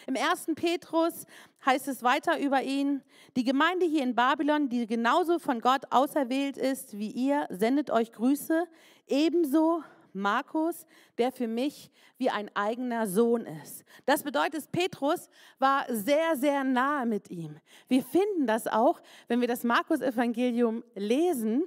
Im 0.06 0.16
ersten 0.16 0.56
Petrus 0.56 1.26
heißt 1.66 1.88
es 1.88 2.04
weiter 2.04 2.40
über 2.40 2.62
ihn, 2.62 3.02
die 3.36 3.44
Gemeinde 3.44 3.86
hier 3.86 4.04
in 4.04 4.16
Babylon, 4.16 4.70
die 4.70 4.86
genauso 4.86 5.40
von 5.40 5.62
Gott 5.62 5.84
auserwählt 5.92 6.58
ist 6.58 6.98
wie 6.98 7.12
ihr, 7.12 7.48
sendet 7.50 7.90
euch 7.90 8.12
Grüße, 8.12 8.68
ebenso 9.08 9.84
Markus, 10.14 10.86
der 11.18 11.32
für 11.32 11.48
mich 11.48 11.90
wie 12.18 12.30
ein 12.30 12.50
eigener 12.56 13.08
Sohn 13.08 13.46
ist. 13.64 13.84
Das 14.06 14.24
bedeutet, 14.24 14.72
Petrus 14.72 15.30
war 15.58 15.86
sehr, 15.90 16.36
sehr 16.36 16.64
nahe 16.64 17.06
mit 17.06 17.32
ihm. 17.32 17.58
Wir 17.88 18.04
finden 18.04 18.46
das 18.46 18.68
auch, 18.68 19.02
wenn 19.28 19.42
wir 19.42 19.48
das 19.48 19.64
Markus-Evangelium 19.64 20.84
lesen, 20.96 21.64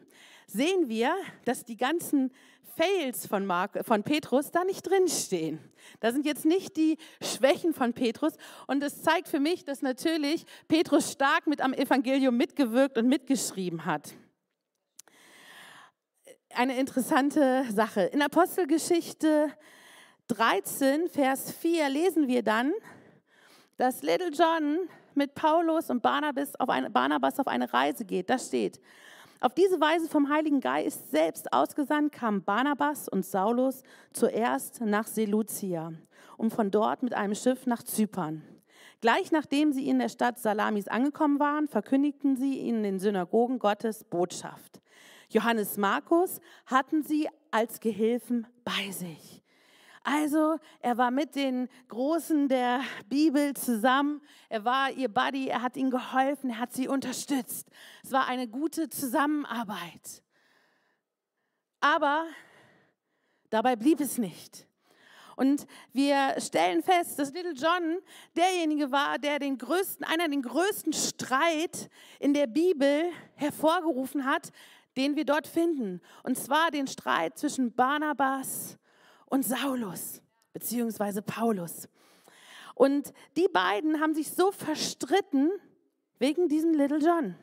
sehen 0.46 0.88
wir, 0.88 1.14
dass 1.44 1.64
die 1.64 1.76
ganzen 1.76 2.32
Fails 2.76 3.26
von, 3.26 3.46
Mark, 3.46 3.84
von 3.86 4.02
Petrus 4.02 4.50
da 4.50 4.64
nicht 4.64 4.82
drinstehen. 4.88 5.58
Da 6.00 6.12
sind 6.12 6.26
jetzt 6.26 6.44
nicht 6.44 6.76
die 6.76 6.98
Schwächen 7.22 7.72
von 7.72 7.94
Petrus. 7.94 8.34
Und 8.66 8.82
es 8.82 9.02
zeigt 9.02 9.28
für 9.28 9.40
mich, 9.40 9.64
dass 9.64 9.82
natürlich 9.82 10.44
Petrus 10.68 11.12
stark 11.12 11.46
mit 11.46 11.60
am 11.60 11.72
Evangelium 11.72 12.36
mitgewirkt 12.36 12.98
und 12.98 13.08
mitgeschrieben 13.08 13.86
hat. 13.86 14.14
Eine 16.54 16.78
interessante 16.78 17.64
Sache. 17.70 18.02
In 18.02 18.22
Apostelgeschichte 18.22 19.50
13, 20.28 21.08
Vers 21.08 21.52
4 21.52 21.88
lesen 21.88 22.28
wir 22.28 22.42
dann, 22.42 22.72
dass 23.76 24.02
Little 24.02 24.30
John 24.30 24.78
mit 25.14 25.34
Paulus 25.34 25.90
und 25.90 26.02
Barnabas 26.02 26.54
auf 26.58 26.68
eine, 26.68 26.90
Barnabas 26.90 27.38
auf 27.38 27.46
eine 27.46 27.72
Reise 27.72 28.04
geht. 28.04 28.28
Da 28.28 28.38
steht, 28.38 28.80
auf 29.46 29.54
diese 29.54 29.80
Weise 29.80 30.08
vom 30.08 30.28
Heiligen 30.28 30.58
Geist 30.58 31.12
selbst 31.12 31.52
ausgesandt 31.52 32.12
kamen 32.12 32.42
Barnabas 32.42 33.08
und 33.08 33.24
Saulus 33.24 33.84
zuerst 34.12 34.80
nach 34.80 35.06
Seleucia, 35.06 35.92
um 36.36 36.50
von 36.50 36.72
dort 36.72 37.04
mit 37.04 37.14
einem 37.14 37.36
Schiff 37.36 37.64
nach 37.64 37.84
Zypern. 37.84 38.42
Gleich 39.00 39.30
nachdem 39.30 39.72
sie 39.72 39.88
in 39.88 40.00
der 40.00 40.08
Stadt 40.08 40.40
Salamis 40.40 40.88
angekommen 40.88 41.38
waren, 41.38 41.68
verkündigten 41.68 42.36
sie 42.36 42.68
in 42.68 42.82
den 42.82 42.98
Synagogen 42.98 43.60
Gottes 43.60 44.02
Botschaft. 44.02 44.80
Johannes 45.28 45.76
Markus 45.76 46.40
hatten 46.66 47.04
sie 47.04 47.28
als 47.52 47.78
Gehilfen 47.78 48.48
bei 48.64 48.90
sich. 48.90 49.44
Also 50.08 50.60
er 50.78 50.98
war 50.98 51.10
mit 51.10 51.34
den 51.34 51.68
Großen 51.88 52.46
der 52.48 52.80
Bibel 53.08 53.54
zusammen. 53.54 54.22
Er 54.48 54.64
war 54.64 54.92
ihr 54.92 55.08
Buddy, 55.08 55.48
er 55.48 55.62
hat 55.62 55.76
ihnen 55.76 55.90
geholfen, 55.90 56.50
er 56.50 56.60
hat 56.60 56.72
sie 56.72 56.86
unterstützt. 56.86 57.68
Es 58.04 58.12
war 58.12 58.28
eine 58.28 58.46
gute 58.46 58.88
Zusammenarbeit. 58.88 60.22
Aber 61.80 62.24
dabei 63.50 63.74
blieb 63.74 63.98
es 63.98 64.16
nicht. 64.16 64.68
Und 65.34 65.66
wir 65.92 66.36
stellen 66.38 66.84
fest, 66.84 67.18
dass 67.18 67.32
Little 67.32 67.54
John 67.54 67.98
derjenige 68.36 68.92
war, 68.92 69.18
der 69.18 69.40
den 69.40 69.58
größten, 69.58 70.06
einer 70.06 70.28
den 70.28 70.42
größten 70.42 70.92
Streit 70.92 71.90
in 72.20 72.32
der 72.32 72.46
Bibel 72.46 73.10
hervorgerufen 73.34 74.24
hat, 74.24 74.50
den 74.96 75.16
wir 75.16 75.24
dort 75.24 75.48
finden. 75.48 76.00
Und 76.22 76.38
zwar 76.38 76.70
den 76.70 76.86
Streit 76.86 77.36
zwischen 77.36 77.74
Barnabas 77.74 78.78
und 79.26 79.44
Saulus, 79.44 80.22
beziehungsweise 80.52 81.22
Paulus. 81.22 81.88
Und 82.74 83.12
die 83.36 83.48
beiden 83.48 84.00
haben 84.00 84.14
sich 84.14 84.30
so 84.30 84.52
verstritten 84.52 85.50
wegen 86.18 86.48
diesem 86.48 86.74
Little 86.74 86.98
John. 86.98 87.34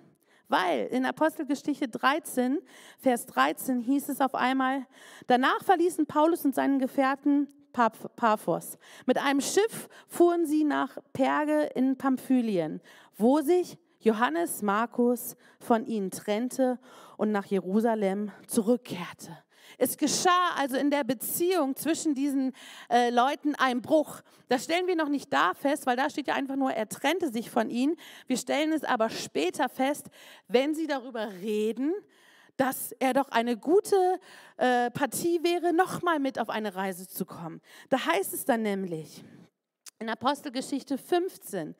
Weil 0.47 0.87
in 0.87 1.05
Apostelgeschichte 1.05 1.87
13, 1.87 2.59
Vers 2.99 3.25
13 3.27 3.79
hieß 3.79 4.09
es 4.09 4.21
auf 4.21 4.35
einmal, 4.35 4.85
danach 5.27 5.63
verließen 5.63 6.05
Paulus 6.05 6.45
und 6.45 6.53
seinen 6.53 6.79
Gefährten 6.79 7.47
Paphos. 7.71 8.77
Mit 9.07 9.17
einem 9.17 9.41
Schiff 9.41 9.89
fuhren 10.07 10.45
sie 10.45 10.63
nach 10.63 10.97
Perge 11.11 11.71
in 11.73 11.97
Pamphylien, 11.97 12.81
wo 13.17 13.41
sich 13.41 13.77
Johannes 13.99 14.61
Markus 14.61 15.35
von 15.59 15.85
ihnen 15.87 16.11
trennte 16.11 16.77
und 17.17 17.31
nach 17.31 17.45
Jerusalem 17.45 18.31
zurückkehrte. 18.47 19.37
Es 19.77 19.97
geschah 19.97 20.51
also 20.55 20.77
in 20.77 20.91
der 20.91 21.03
Beziehung 21.03 21.75
zwischen 21.75 22.15
diesen 22.15 22.53
äh, 22.89 23.09
Leuten 23.09 23.55
ein 23.55 23.81
Bruch. 23.81 24.21
Das 24.49 24.65
stellen 24.65 24.87
wir 24.87 24.95
noch 24.95 25.09
nicht 25.09 25.31
da 25.33 25.53
fest, 25.53 25.85
weil 25.85 25.97
da 25.97 26.09
steht 26.09 26.27
ja 26.27 26.35
einfach 26.35 26.55
nur, 26.55 26.71
er 26.71 26.87
trennte 26.87 27.31
sich 27.31 27.49
von 27.49 27.69
ihnen. 27.69 27.95
Wir 28.27 28.37
stellen 28.37 28.71
es 28.71 28.83
aber 28.83 29.09
später 29.09 29.69
fest, 29.69 30.07
wenn 30.47 30.75
sie 30.75 30.87
darüber 30.87 31.31
reden, 31.41 31.93
dass 32.57 32.91
er 32.99 33.13
doch 33.13 33.29
eine 33.29 33.57
gute 33.57 34.19
äh, 34.57 34.91
Partie 34.91 35.43
wäre, 35.43 35.73
nochmal 35.73 36.19
mit 36.19 36.39
auf 36.39 36.49
eine 36.49 36.75
Reise 36.75 37.07
zu 37.07 37.25
kommen. 37.25 37.61
Da 37.89 38.05
heißt 38.05 38.33
es 38.33 38.45
dann 38.45 38.61
nämlich 38.61 39.23
in 39.99 40.09
Apostelgeschichte 40.09 40.97
15, 40.97 41.75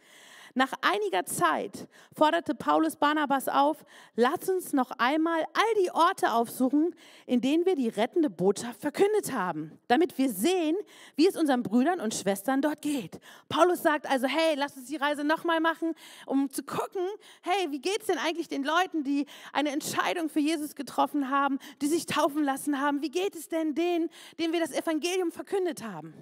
nach 0.56 0.72
einiger 0.82 1.26
Zeit 1.26 1.88
forderte 2.16 2.54
Paulus 2.54 2.96
Barnabas 2.96 3.48
auf, 3.48 3.84
lass 4.16 4.50
uns 4.50 4.72
noch 4.72 4.92
einmal 5.00 5.42
all 5.54 5.84
die 5.84 5.90
Orte 5.92 6.32
aufsuchen, 6.32 6.96
in 7.26 7.42
denen 7.42 7.66
wir 7.66 7.76
die 7.76 7.88
rettende 7.88 8.30
Botschaft 8.30 8.80
verkündet 8.80 9.34
haben, 9.34 9.80
damit 9.88 10.18
wir 10.18 10.30
sehen, 10.30 10.76
wie 11.16 11.28
es 11.28 11.36
unseren 11.36 11.64
Brüdern 11.64 12.00
und 12.00 12.14
Schwestern 12.14 12.62
dort 12.62 12.82
geht. 12.82 13.20
Paulus 13.50 13.82
sagt 13.82 14.08
also, 14.08 14.28
hey, 14.28 14.56
lass 14.56 14.78
uns 14.78 14.88
die 14.88 14.98
Reise 14.98 15.24
nochmal 15.24 15.60
machen, 15.60 15.96
um 16.28 16.52
zu 16.52 16.62
gucken, 16.64 17.02
hey, 17.42 17.72
wie 17.72 17.82
geht 17.82 18.02
es 18.02 18.08
denn 18.08 18.20
eigentlich 18.20 18.48
den 18.48 18.64
Leuten, 18.64 19.04
die 19.04 19.26
eine 19.54 19.72
Entscheidung 19.72 20.30
für 20.30 20.40
Jesus 20.40 20.76
getroffen 20.76 21.32
haben, 21.32 21.58
die 21.82 21.88
sich 21.88 22.06
taufen 22.06 22.44
lassen 22.44 22.80
haben? 22.80 23.02
Wie 23.02 23.12
geht 23.12 23.36
es 23.36 23.48
denn 23.50 23.74
denen, 23.74 24.10
denen 24.38 24.54
wir 24.54 24.60
das 24.60 24.72
Evangelium 24.72 25.32
verkündet 25.32 25.84
haben? 25.84 26.14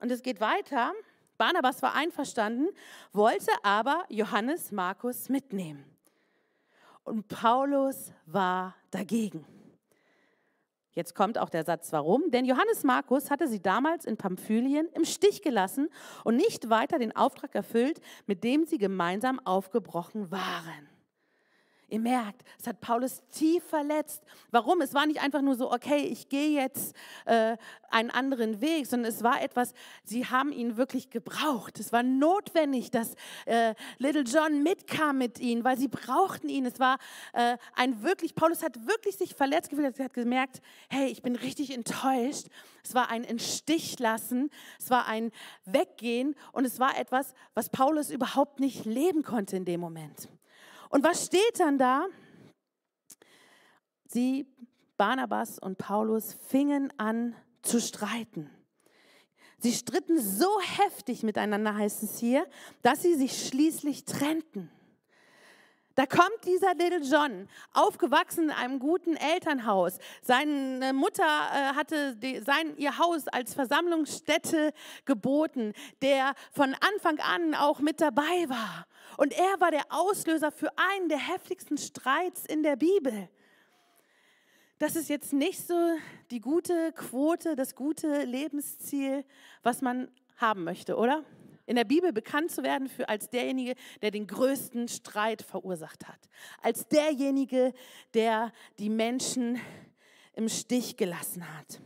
Und 0.00 0.10
es 0.10 0.22
geht 0.22 0.40
weiter. 0.40 0.92
Barnabas 1.42 1.82
war 1.82 1.96
einverstanden, 1.96 2.68
wollte 3.12 3.50
aber 3.64 4.04
Johannes 4.08 4.70
Markus 4.70 5.28
mitnehmen. 5.28 5.84
Und 7.02 7.26
Paulus 7.26 8.12
war 8.26 8.76
dagegen. 8.92 9.44
Jetzt 10.92 11.16
kommt 11.16 11.38
auch 11.38 11.48
der 11.50 11.64
Satz, 11.64 11.92
warum? 11.92 12.30
Denn 12.30 12.44
Johannes 12.44 12.84
Markus 12.84 13.28
hatte 13.28 13.48
sie 13.48 13.60
damals 13.60 14.04
in 14.04 14.16
Pamphylien 14.16 14.88
im 14.94 15.04
Stich 15.04 15.42
gelassen 15.42 15.88
und 16.22 16.36
nicht 16.36 16.70
weiter 16.70 17.00
den 17.00 17.16
Auftrag 17.16 17.56
erfüllt, 17.56 18.00
mit 18.26 18.44
dem 18.44 18.64
sie 18.64 18.78
gemeinsam 18.78 19.40
aufgebrochen 19.44 20.30
waren. 20.30 20.91
Ihr 21.92 22.00
merkt, 22.00 22.42
es 22.58 22.66
hat 22.66 22.80
Paulus 22.80 23.22
tief 23.30 23.62
verletzt. 23.64 24.22
Warum? 24.50 24.80
Es 24.80 24.94
war 24.94 25.04
nicht 25.04 25.20
einfach 25.20 25.42
nur 25.42 25.56
so, 25.56 25.70
okay, 25.70 26.06
ich 26.06 26.30
gehe 26.30 26.48
jetzt 26.48 26.96
äh, 27.26 27.58
einen 27.90 28.10
anderen 28.10 28.62
Weg, 28.62 28.86
sondern 28.86 29.12
es 29.12 29.22
war 29.22 29.42
etwas, 29.42 29.74
sie 30.02 30.24
haben 30.24 30.52
ihn 30.52 30.78
wirklich 30.78 31.10
gebraucht. 31.10 31.78
Es 31.78 31.92
war 31.92 32.02
notwendig, 32.02 32.90
dass 32.92 33.14
äh, 33.44 33.74
Little 33.98 34.22
John 34.22 34.62
mitkam 34.62 35.18
mit 35.18 35.38
ihnen, 35.38 35.64
weil 35.64 35.76
sie 35.76 35.88
brauchten 35.88 36.48
ihn. 36.48 36.64
Es 36.64 36.80
war 36.80 36.96
äh, 37.34 37.58
ein 37.74 38.02
wirklich, 38.02 38.34
Paulus 38.34 38.62
hat 38.62 38.86
wirklich 38.86 39.18
sich 39.18 39.34
verletzt 39.34 39.68
gefühlt, 39.68 39.98
er 39.98 40.06
hat 40.06 40.14
gemerkt, 40.14 40.62
hey, 40.88 41.08
ich 41.08 41.20
bin 41.20 41.36
richtig 41.36 41.74
enttäuscht. 41.74 42.46
Es 42.82 42.94
war 42.94 43.10
ein 43.10 43.22
Instichlassen, 43.22 44.48
es 44.78 44.88
war 44.88 45.08
ein 45.08 45.30
Weggehen 45.66 46.36
und 46.52 46.64
es 46.64 46.80
war 46.80 46.98
etwas, 46.98 47.34
was 47.52 47.68
Paulus 47.68 48.08
überhaupt 48.08 48.60
nicht 48.60 48.86
leben 48.86 49.22
konnte 49.22 49.58
in 49.58 49.66
dem 49.66 49.80
Moment. 49.80 50.30
Und 50.92 51.02
was 51.02 51.24
steht 51.24 51.58
dann 51.58 51.78
da? 51.78 52.06
Sie, 54.04 54.46
Barnabas 54.98 55.58
und 55.58 55.78
Paulus, 55.78 56.34
fingen 56.34 56.92
an 56.98 57.34
zu 57.62 57.80
streiten. 57.80 58.50
Sie 59.58 59.72
stritten 59.72 60.20
so 60.20 60.60
heftig 60.60 61.22
miteinander, 61.22 61.74
heißt 61.74 62.02
es 62.02 62.18
hier, 62.18 62.46
dass 62.82 63.00
sie 63.00 63.14
sich 63.14 63.46
schließlich 63.46 64.04
trennten. 64.04 64.70
Da 65.94 66.06
kommt 66.06 66.44
dieser 66.46 66.74
Little 66.74 67.00
John, 67.00 67.48
aufgewachsen 67.74 68.44
in 68.44 68.50
einem 68.50 68.78
guten 68.78 69.14
Elternhaus. 69.14 69.98
Seine 70.22 70.92
Mutter 70.94 71.22
äh, 71.22 71.74
hatte 71.74 72.16
sein, 72.44 72.76
ihr 72.78 72.98
Haus 72.98 73.28
als 73.28 73.54
Versammlungsstätte 73.54 74.72
geboten, 75.04 75.74
der 76.00 76.34
von 76.50 76.74
Anfang 76.94 77.18
an 77.20 77.54
auch 77.54 77.80
mit 77.80 78.00
dabei 78.00 78.48
war. 78.48 78.86
Und 79.18 79.32
er 79.34 79.60
war 79.60 79.70
der 79.70 79.84
Auslöser 79.90 80.50
für 80.50 80.70
einen 80.76 81.08
der 81.10 81.18
heftigsten 81.18 81.76
Streits 81.76 82.46
in 82.46 82.62
der 82.62 82.76
Bibel. 82.76 83.28
Das 84.78 84.96
ist 84.96 85.10
jetzt 85.10 85.32
nicht 85.32 85.64
so 85.64 85.74
die 86.30 86.40
gute 86.40 86.92
Quote, 86.92 87.54
das 87.54 87.74
gute 87.76 88.24
Lebensziel, 88.24 89.24
was 89.62 89.82
man 89.82 90.10
haben 90.38 90.64
möchte, 90.64 90.96
oder? 90.96 91.22
In 91.72 91.76
der 91.76 91.84
Bibel 91.84 92.12
bekannt 92.12 92.50
zu 92.50 92.62
werden 92.62 92.86
für 92.86 93.08
als 93.08 93.30
derjenige, 93.30 93.76
der 94.02 94.10
den 94.10 94.26
größten 94.26 94.88
Streit 94.88 95.40
verursacht 95.40 96.06
hat. 96.06 96.18
Als 96.60 96.86
derjenige, 96.86 97.72
der 98.12 98.52
die 98.78 98.90
Menschen 98.90 99.58
im 100.34 100.50
Stich 100.50 100.98
gelassen 100.98 101.46
hat. 101.56 101.80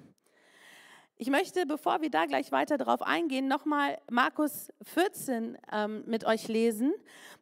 Ich 1.18 1.30
möchte, 1.30 1.66
bevor 1.66 2.02
wir 2.02 2.10
da 2.10 2.26
gleich 2.26 2.50
weiter 2.50 2.78
drauf 2.78 3.00
eingehen, 3.00 3.46
nochmal 3.46 3.96
Markus 4.10 4.72
14 4.82 5.56
ähm, 5.72 6.02
mit 6.06 6.24
euch 6.24 6.48
lesen. 6.48 6.92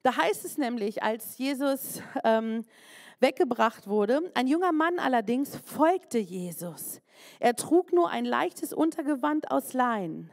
Da 0.02 0.14
heißt 0.14 0.44
es 0.44 0.58
nämlich, 0.58 1.02
als 1.02 1.38
Jesus 1.38 2.02
ähm, 2.24 2.66
weggebracht 3.20 3.86
wurde, 3.86 4.30
ein 4.34 4.48
junger 4.48 4.72
Mann 4.72 4.98
allerdings 4.98 5.56
folgte 5.64 6.18
Jesus. 6.18 7.00
Er 7.40 7.56
trug 7.56 7.94
nur 7.94 8.10
ein 8.10 8.26
leichtes 8.26 8.74
Untergewand 8.74 9.50
aus 9.50 9.72
Leinen. 9.72 10.30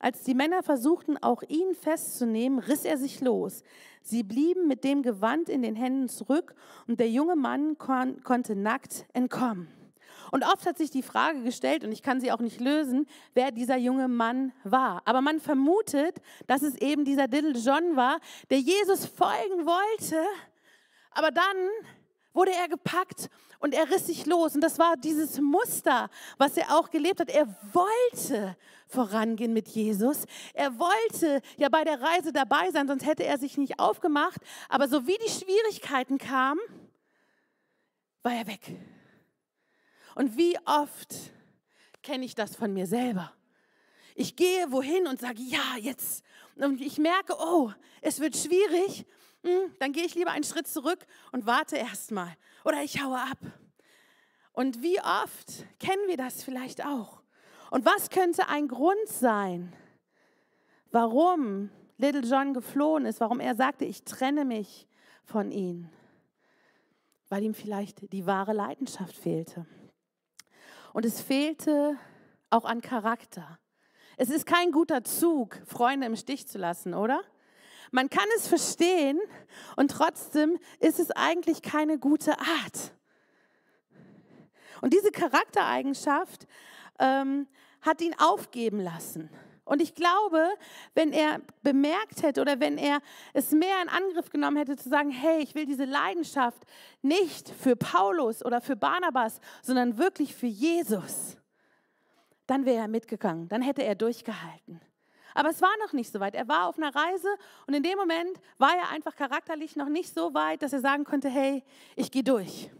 Als 0.00 0.22
die 0.22 0.34
Männer 0.34 0.62
versuchten, 0.62 1.18
auch 1.18 1.42
ihn 1.42 1.74
festzunehmen, 1.74 2.58
riss 2.58 2.86
er 2.86 2.96
sich 2.96 3.20
los. 3.20 3.62
Sie 4.02 4.22
blieben 4.22 4.66
mit 4.66 4.82
dem 4.82 5.02
Gewand 5.02 5.50
in 5.50 5.60
den 5.60 5.76
Händen 5.76 6.08
zurück 6.08 6.54
und 6.88 6.98
der 6.98 7.10
junge 7.10 7.36
Mann 7.36 7.76
kon 7.76 8.22
konnte 8.24 8.56
nackt 8.56 9.04
entkommen. 9.12 9.68
Und 10.32 10.44
oft 10.44 10.64
hat 10.64 10.78
sich 10.78 10.90
die 10.90 11.02
Frage 11.02 11.42
gestellt, 11.42 11.84
und 11.84 11.92
ich 11.92 12.02
kann 12.02 12.20
sie 12.20 12.32
auch 12.32 12.40
nicht 12.40 12.60
lösen, 12.60 13.06
wer 13.34 13.50
dieser 13.50 13.76
junge 13.76 14.08
Mann 14.08 14.52
war. 14.64 15.02
Aber 15.04 15.20
man 15.20 15.38
vermutet, 15.38 16.22
dass 16.46 16.62
es 16.62 16.76
eben 16.76 17.04
dieser 17.04 17.28
Diddle 17.28 17.58
John 17.58 17.96
war, 17.96 18.20
der 18.48 18.60
Jesus 18.60 19.06
folgen 19.06 19.66
wollte, 19.66 20.24
aber 21.10 21.30
dann 21.30 21.44
wurde 22.32 22.52
er 22.52 22.68
gepackt 22.68 23.28
und 23.58 23.74
er 23.74 23.90
riss 23.90 24.06
sich 24.06 24.26
los. 24.26 24.54
Und 24.54 24.60
das 24.60 24.78
war 24.78 24.96
dieses 24.96 25.40
Muster, 25.40 26.10
was 26.38 26.56
er 26.56 26.76
auch 26.78 26.90
gelebt 26.90 27.20
hat. 27.20 27.30
Er 27.30 27.46
wollte 27.72 28.56
vorangehen 28.86 29.52
mit 29.52 29.68
Jesus. 29.68 30.24
Er 30.54 30.78
wollte 30.78 31.42
ja 31.56 31.68
bei 31.68 31.84
der 31.84 32.00
Reise 32.00 32.32
dabei 32.32 32.70
sein, 32.70 32.88
sonst 32.88 33.06
hätte 33.06 33.24
er 33.24 33.38
sich 33.38 33.56
nicht 33.58 33.78
aufgemacht. 33.78 34.40
Aber 34.68 34.88
so 34.88 35.06
wie 35.06 35.18
die 35.24 35.30
Schwierigkeiten 35.30 36.18
kamen, 36.18 36.60
war 38.22 38.32
er 38.32 38.46
weg. 38.46 38.76
Und 40.14 40.36
wie 40.36 40.58
oft 40.66 41.14
kenne 42.02 42.24
ich 42.24 42.34
das 42.34 42.56
von 42.56 42.72
mir 42.72 42.86
selber? 42.86 43.32
Ich 44.14 44.36
gehe 44.36 44.70
wohin 44.70 45.06
und 45.06 45.20
sage, 45.20 45.40
ja, 45.40 45.76
jetzt. 45.78 46.24
Und 46.56 46.80
ich 46.80 46.98
merke, 46.98 47.34
oh, 47.38 47.72
es 48.02 48.20
wird 48.20 48.36
schwierig. 48.36 49.06
Hm, 49.42 49.74
dann 49.78 49.92
gehe 49.92 50.04
ich 50.04 50.14
lieber 50.14 50.30
einen 50.30 50.44
Schritt 50.44 50.66
zurück 50.66 51.06
und 51.32 51.46
warte 51.46 51.76
erstmal. 51.76 52.36
Oder 52.64 52.82
ich 52.82 53.02
haue 53.02 53.18
ab. 53.18 53.38
Und 54.52 54.82
wie 54.82 55.00
oft 55.00 55.66
kennen 55.78 56.06
wir 56.06 56.16
das 56.16 56.42
vielleicht 56.42 56.84
auch? 56.84 57.22
Und 57.70 57.84
was 57.84 58.10
könnte 58.10 58.48
ein 58.48 58.68
Grund 58.68 59.06
sein, 59.06 59.72
warum 60.90 61.70
Little 61.96 62.22
John 62.22 62.52
geflohen 62.52 63.06
ist, 63.06 63.20
warum 63.20 63.40
er 63.40 63.54
sagte, 63.54 63.84
ich 63.84 64.04
trenne 64.04 64.44
mich 64.44 64.88
von 65.24 65.52
ihm? 65.52 65.88
Weil 67.28 67.44
ihm 67.44 67.54
vielleicht 67.54 68.12
die 68.12 68.26
wahre 68.26 68.52
Leidenschaft 68.52 69.16
fehlte. 69.16 69.66
Und 70.92 71.04
es 71.04 71.20
fehlte 71.20 71.96
auch 72.50 72.64
an 72.64 72.80
Charakter. 72.80 73.58
Es 74.16 74.28
ist 74.28 74.44
kein 74.44 74.72
guter 74.72 75.04
Zug, 75.04 75.60
Freunde 75.64 76.06
im 76.06 76.16
Stich 76.16 76.48
zu 76.48 76.58
lassen, 76.58 76.92
oder? 76.92 77.22
Man 77.90 78.08
kann 78.08 78.26
es 78.36 78.46
verstehen 78.46 79.20
und 79.76 79.90
trotzdem 79.90 80.58
ist 80.78 81.00
es 81.00 81.10
eigentlich 81.10 81.62
keine 81.62 81.98
gute 81.98 82.38
Art. 82.38 82.92
Und 84.80 84.94
diese 84.94 85.10
Charaktereigenschaft 85.10 86.46
ähm, 86.98 87.46
hat 87.82 88.00
ihn 88.00 88.14
aufgeben 88.18 88.80
lassen. 88.80 89.30
Und 89.64 89.80
ich 89.80 89.94
glaube, 89.94 90.48
wenn 90.94 91.12
er 91.12 91.40
bemerkt 91.62 92.22
hätte 92.22 92.40
oder 92.40 92.58
wenn 92.58 92.76
er 92.76 93.00
es 93.34 93.52
mehr 93.52 93.80
in 93.82 93.88
Angriff 93.88 94.30
genommen 94.30 94.56
hätte, 94.56 94.76
zu 94.76 94.88
sagen, 94.88 95.10
hey, 95.10 95.42
ich 95.42 95.54
will 95.54 95.64
diese 95.64 95.84
Leidenschaft 95.84 96.64
nicht 97.02 97.48
für 97.48 97.76
Paulus 97.76 98.44
oder 98.44 98.60
für 98.60 98.74
Barnabas, 98.74 99.40
sondern 99.62 99.96
wirklich 99.96 100.34
für 100.34 100.48
Jesus, 100.48 101.36
dann 102.48 102.64
wäre 102.64 102.78
er 102.78 102.88
mitgegangen, 102.88 103.48
dann 103.48 103.62
hätte 103.62 103.84
er 103.84 103.94
durchgehalten. 103.94 104.80
Aber 105.34 105.50
es 105.50 105.62
war 105.62 105.72
noch 105.84 105.92
nicht 105.92 106.12
so 106.12 106.20
weit. 106.20 106.34
Er 106.34 106.48
war 106.48 106.68
auf 106.68 106.76
einer 106.76 106.94
Reise 106.94 107.28
und 107.66 107.74
in 107.74 107.82
dem 107.82 107.96
Moment 107.96 108.40
war 108.58 108.76
er 108.76 108.90
einfach 108.90 109.14
charakterlich 109.16 109.76
noch 109.76 109.88
nicht 109.88 110.12
so 110.14 110.34
weit, 110.34 110.62
dass 110.62 110.72
er 110.72 110.80
sagen 110.80 111.04
konnte, 111.04 111.28
hey, 111.28 111.62
ich 111.96 112.10
gehe 112.10 112.24
durch. 112.24 112.70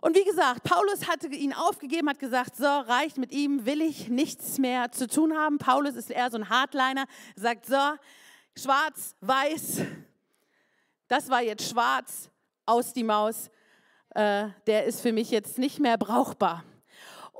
Und 0.00 0.16
wie 0.16 0.24
gesagt, 0.24 0.62
Paulus 0.62 1.08
hatte 1.08 1.28
ihn 1.28 1.52
aufgegeben, 1.52 2.08
hat 2.08 2.18
gesagt, 2.18 2.56
so 2.56 2.64
reicht 2.64 3.18
mit 3.18 3.32
ihm, 3.32 3.66
will 3.66 3.82
ich 3.82 4.08
nichts 4.08 4.58
mehr 4.58 4.92
zu 4.92 5.06
tun 5.06 5.36
haben. 5.36 5.58
Paulus 5.58 5.94
ist 5.94 6.10
eher 6.10 6.30
so 6.30 6.38
ein 6.38 6.48
Hardliner, 6.48 7.04
sagt 7.36 7.66
so, 7.66 7.76
schwarz, 8.56 9.14
weiß, 9.20 9.82
das 11.08 11.28
war 11.28 11.42
jetzt 11.42 11.68
schwarz, 11.68 12.30
aus 12.64 12.94
die 12.94 13.04
Maus, 13.04 13.50
äh, 14.14 14.48
der 14.66 14.84
ist 14.86 15.02
für 15.02 15.12
mich 15.12 15.30
jetzt 15.30 15.58
nicht 15.58 15.80
mehr 15.80 15.98
brauchbar. 15.98 16.64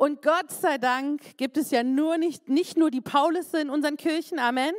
Und 0.00 0.22
Gott 0.22 0.50
sei 0.50 0.78
Dank 0.78 1.36
gibt 1.36 1.58
es 1.58 1.70
ja 1.70 1.82
nur 1.82 2.16
nicht, 2.16 2.48
nicht 2.48 2.78
nur 2.78 2.90
die 2.90 3.02
Paulus 3.02 3.52
in 3.52 3.68
unseren 3.68 3.98
Kirchen, 3.98 4.38
Amen. 4.38 4.74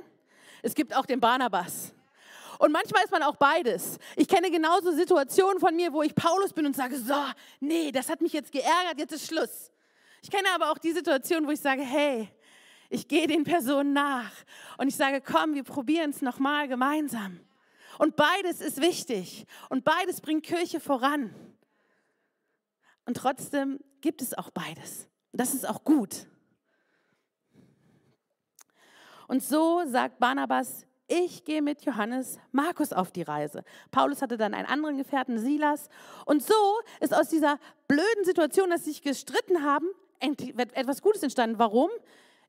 Es 0.64 0.74
gibt 0.74 0.96
auch 0.96 1.06
den 1.06 1.20
Barnabas. 1.20 1.94
Und 2.58 2.72
manchmal 2.72 3.04
ist 3.04 3.12
man 3.12 3.22
auch 3.22 3.36
beides. 3.36 4.00
Ich 4.16 4.28
kenne 4.28 4.50
genauso 4.50 4.92
Situationen 4.92 5.60
von 5.60 5.76
mir, 5.76 5.94
wo 5.94 6.02
ich 6.02 6.16
Paulus 6.16 6.54
bin 6.54 6.66
und 6.66 6.76
sage, 6.76 6.98
so, 6.98 7.14
nee, 7.60 7.92
das 7.92 8.10
hat 8.10 8.22
mich 8.22 8.34
jetzt 8.34 8.52
geärgert, 8.52 8.98
jetzt 8.98 9.12
ist 9.12 9.28
Schluss. 9.28 9.70
Ich 10.24 10.32
kenne 10.32 10.48
aber 10.56 10.72
auch 10.72 10.80
die 10.80 10.92
Situation, 10.92 11.46
wo 11.46 11.52
ich 11.52 11.62
sage, 11.62 11.84
hey, 11.84 12.28
ich 12.90 13.08
gehe 13.08 13.28
den 13.28 13.44
Personen 13.44 13.94
nach 13.94 14.32
und 14.80 14.88
ich 14.88 14.96
sage, 14.96 15.22
komm, 15.22 15.54
wir 15.54 15.64
probieren 15.64 16.10
es 16.10 16.24
nochmal 16.24 16.68
gemeinsam. 16.68 17.40
Und 18.00 18.16
beides 18.16 18.60
ist 18.60 18.82
wichtig 18.82 19.46
und 19.70 19.84
beides 19.84 20.20
bringt 20.20 20.44
Kirche 20.44 20.80
voran. 20.80 21.36
Und 23.06 23.18
trotzdem 23.18 23.80
gibt 24.02 24.24
es 24.24 24.36
auch 24.36 24.50
beides. 24.50 25.11
Das 25.34 25.54
ist 25.54 25.68
auch 25.68 25.84
gut. 25.84 26.28
Und 29.28 29.42
so 29.42 29.84
sagt 29.86 30.20
Barnabas, 30.20 30.86
ich 31.08 31.44
gehe 31.44 31.62
mit 31.62 31.84
Johannes 31.84 32.40
Markus 32.52 32.94
auf 32.94 33.12
die 33.12 33.22
Reise. 33.22 33.64
Paulus 33.92 34.22
hatte 34.22 34.38
dann 34.38 34.54
einen 34.54 34.68
anderen 34.68 34.98
Gefährten, 34.98 35.38
Silas. 35.38 35.90
Und 36.26 36.44
so 36.44 36.54
ist 37.00 37.14
aus 37.14 37.30
dieser 37.30 37.60
blöden 37.88 38.24
Situation, 38.24 38.70
dass 38.70 38.86
sie 38.86 38.92
sich 38.92 39.02
gestritten 39.02 39.64
haben, 39.64 39.88
etwas 40.20 41.02
Gutes 41.02 41.24
entstanden. 41.24 41.60
Warum? 41.60 41.90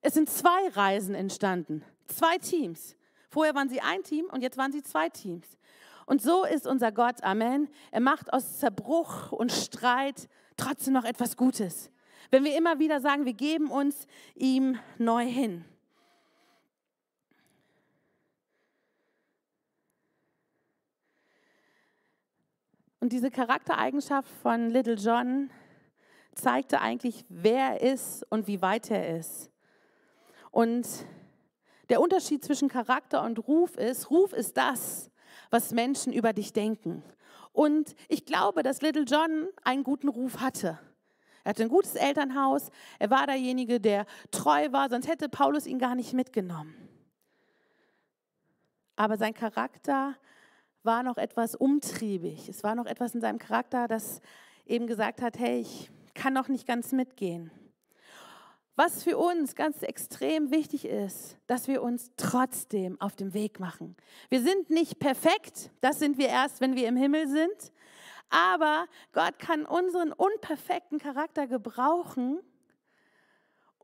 Es 0.00 0.14
sind 0.14 0.28
zwei 0.28 0.68
Reisen 0.74 1.14
entstanden, 1.14 1.84
zwei 2.08 2.38
Teams. 2.38 2.96
Vorher 3.28 3.54
waren 3.54 3.68
sie 3.68 3.80
ein 3.80 4.02
Team 4.02 4.26
und 4.30 4.42
jetzt 4.42 4.58
waren 4.58 4.72
sie 4.72 4.82
zwei 4.82 5.08
Teams. 5.08 5.46
Und 6.06 6.20
so 6.20 6.44
ist 6.44 6.66
unser 6.66 6.92
Gott, 6.92 7.22
Amen. 7.22 7.68
Er 7.90 8.00
macht 8.00 8.32
aus 8.32 8.58
Zerbruch 8.58 9.32
und 9.32 9.50
Streit 9.52 10.28
trotzdem 10.56 10.94
noch 10.94 11.04
etwas 11.04 11.36
Gutes. 11.36 11.90
Wenn 12.30 12.44
wir 12.44 12.56
immer 12.56 12.78
wieder 12.78 13.00
sagen, 13.00 13.24
wir 13.24 13.34
geben 13.34 13.70
uns 13.70 14.06
ihm 14.34 14.78
neu 14.98 15.24
hin. 15.24 15.64
Und 23.00 23.12
diese 23.12 23.32
Charaktereigenschaft 23.32 24.30
von 24.42 24.70
Little 24.70 24.94
John 24.94 25.50
zeigte 26.34 26.80
eigentlich, 26.80 27.24
wer 27.28 27.80
er 27.80 27.92
ist 27.92 28.24
und 28.30 28.46
wie 28.46 28.62
weit 28.62 28.92
er 28.92 29.18
ist. 29.18 29.50
Und 30.52 30.86
der 31.88 32.00
Unterschied 32.00 32.44
zwischen 32.44 32.68
Charakter 32.68 33.24
und 33.24 33.46
Ruf 33.48 33.76
ist, 33.76 34.10
Ruf 34.10 34.32
ist 34.32 34.56
das, 34.56 35.10
was 35.50 35.72
Menschen 35.72 36.12
über 36.12 36.32
dich 36.32 36.52
denken. 36.52 37.02
Und 37.52 37.94
ich 38.08 38.24
glaube, 38.24 38.62
dass 38.62 38.82
Little 38.82 39.02
John 39.02 39.48
einen 39.64 39.82
guten 39.82 40.08
Ruf 40.08 40.40
hatte. 40.40 40.78
Er 41.44 41.50
hatte 41.50 41.64
ein 41.64 41.68
gutes 41.68 41.94
Elternhaus, 41.94 42.70
er 42.98 43.10
war 43.10 43.26
derjenige, 43.26 43.80
der 43.80 44.06
treu 44.30 44.70
war, 44.70 44.88
sonst 44.88 45.08
hätte 45.08 45.28
Paulus 45.28 45.66
ihn 45.66 45.78
gar 45.78 45.94
nicht 45.94 46.12
mitgenommen. 46.12 46.74
Aber 48.96 49.16
sein 49.16 49.34
Charakter 49.34 50.14
war 50.82 51.02
noch 51.02 51.18
etwas 51.18 51.54
umtriebig. 51.54 52.48
Es 52.48 52.62
war 52.62 52.74
noch 52.74 52.86
etwas 52.86 53.14
in 53.14 53.20
seinem 53.20 53.38
Charakter, 53.38 53.88
das 53.88 54.20
eben 54.66 54.86
gesagt 54.86 55.22
hat, 55.22 55.38
hey, 55.38 55.60
ich 55.60 55.90
kann 56.14 56.32
noch 56.32 56.48
nicht 56.48 56.66
ganz 56.66 56.92
mitgehen. 56.92 57.50
Was 58.74 59.02
für 59.02 59.18
uns 59.18 59.54
ganz 59.54 59.82
extrem 59.82 60.50
wichtig 60.50 60.86
ist, 60.86 61.36
dass 61.46 61.68
wir 61.68 61.82
uns 61.82 62.10
trotzdem 62.16 62.98
auf 63.00 63.14
dem 63.16 63.34
Weg 63.34 63.60
machen. 63.60 63.96
Wir 64.30 64.40
sind 64.40 64.70
nicht 64.70 64.98
perfekt, 64.98 65.70
das 65.80 65.98
sind 65.98 66.16
wir 66.16 66.28
erst, 66.28 66.60
wenn 66.60 66.74
wir 66.74 66.88
im 66.88 66.96
Himmel 66.96 67.28
sind, 67.28 67.72
aber 68.32 68.86
Gott 69.12 69.38
kann 69.38 69.66
unseren 69.66 70.12
unperfekten 70.12 70.98
Charakter 70.98 71.46
gebrauchen 71.46 72.40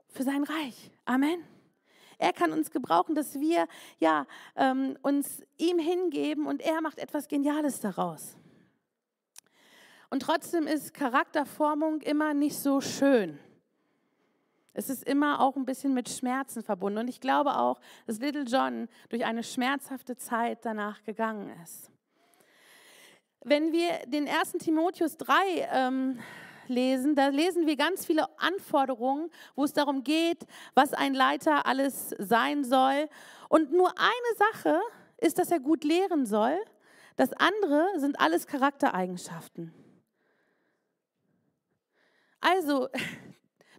für 0.08 0.22
sein 0.22 0.42
Reich. 0.42 0.90
Amen. 1.04 1.44
Er 2.16 2.32
kann 2.32 2.52
uns 2.52 2.70
gebrauchen, 2.70 3.14
dass 3.14 3.38
wir 3.38 3.68
ja, 3.98 4.26
ähm, 4.56 4.96
uns 5.02 5.42
ihm 5.58 5.78
hingeben 5.78 6.46
und 6.46 6.62
er 6.62 6.80
macht 6.80 6.98
etwas 6.98 7.28
Geniales 7.28 7.80
daraus. 7.80 8.36
Und 10.10 10.20
trotzdem 10.20 10.66
ist 10.66 10.94
Charakterformung 10.94 12.00
immer 12.00 12.32
nicht 12.32 12.58
so 12.58 12.80
schön. 12.80 13.38
Es 14.72 14.88
ist 14.88 15.04
immer 15.04 15.40
auch 15.40 15.56
ein 15.56 15.64
bisschen 15.64 15.92
mit 15.92 16.08
Schmerzen 16.08 16.62
verbunden. 16.62 17.00
Und 17.00 17.08
ich 17.08 17.20
glaube 17.20 17.56
auch, 17.56 17.80
dass 18.06 18.18
Little 18.20 18.44
John 18.44 18.88
durch 19.10 19.24
eine 19.24 19.42
schmerzhafte 19.42 20.16
Zeit 20.16 20.64
danach 20.64 21.02
gegangen 21.02 21.52
ist. 21.62 21.90
Wenn 23.44 23.72
wir 23.72 24.06
den 24.06 24.28
1. 24.28 24.52
Timotheus 24.52 25.16
3 25.16 25.68
ähm, 25.72 26.18
lesen, 26.66 27.14
da 27.14 27.28
lesen 27.28 27.66
wir 27.66 27.76
ganz 27.76 28.04
viele 28.04 28.26
Anforderungen, 28.38 29.30
wo 29.54 29.64
es 29.64 29.72
darum 29.72 30.04
geht, 30.04 30.46
was 30.74 30.92
ein 30.92 31.14
Leiter 31.14 31.66
alles 31.66 32.14
sein 32.18 32.64
soll. 32.64 33.08
Und 33.48 33.72
nur 33.72 33.92
eine 33.98 34.52
Sache 34.52 34.80
ist, 35.18 35.38
dass 35.38 35.50
er 35.50 35.60
gut 35.60 35.84
lehren 35.84 36.26
soll. 36.26 36.58
Das 37.16 37.32
andere 37.32 37.88
sind 37.96 38.20
alles 38.20 38.46
Charaktereigenschaften. 38.46 39.72
Also, 42.40 42.88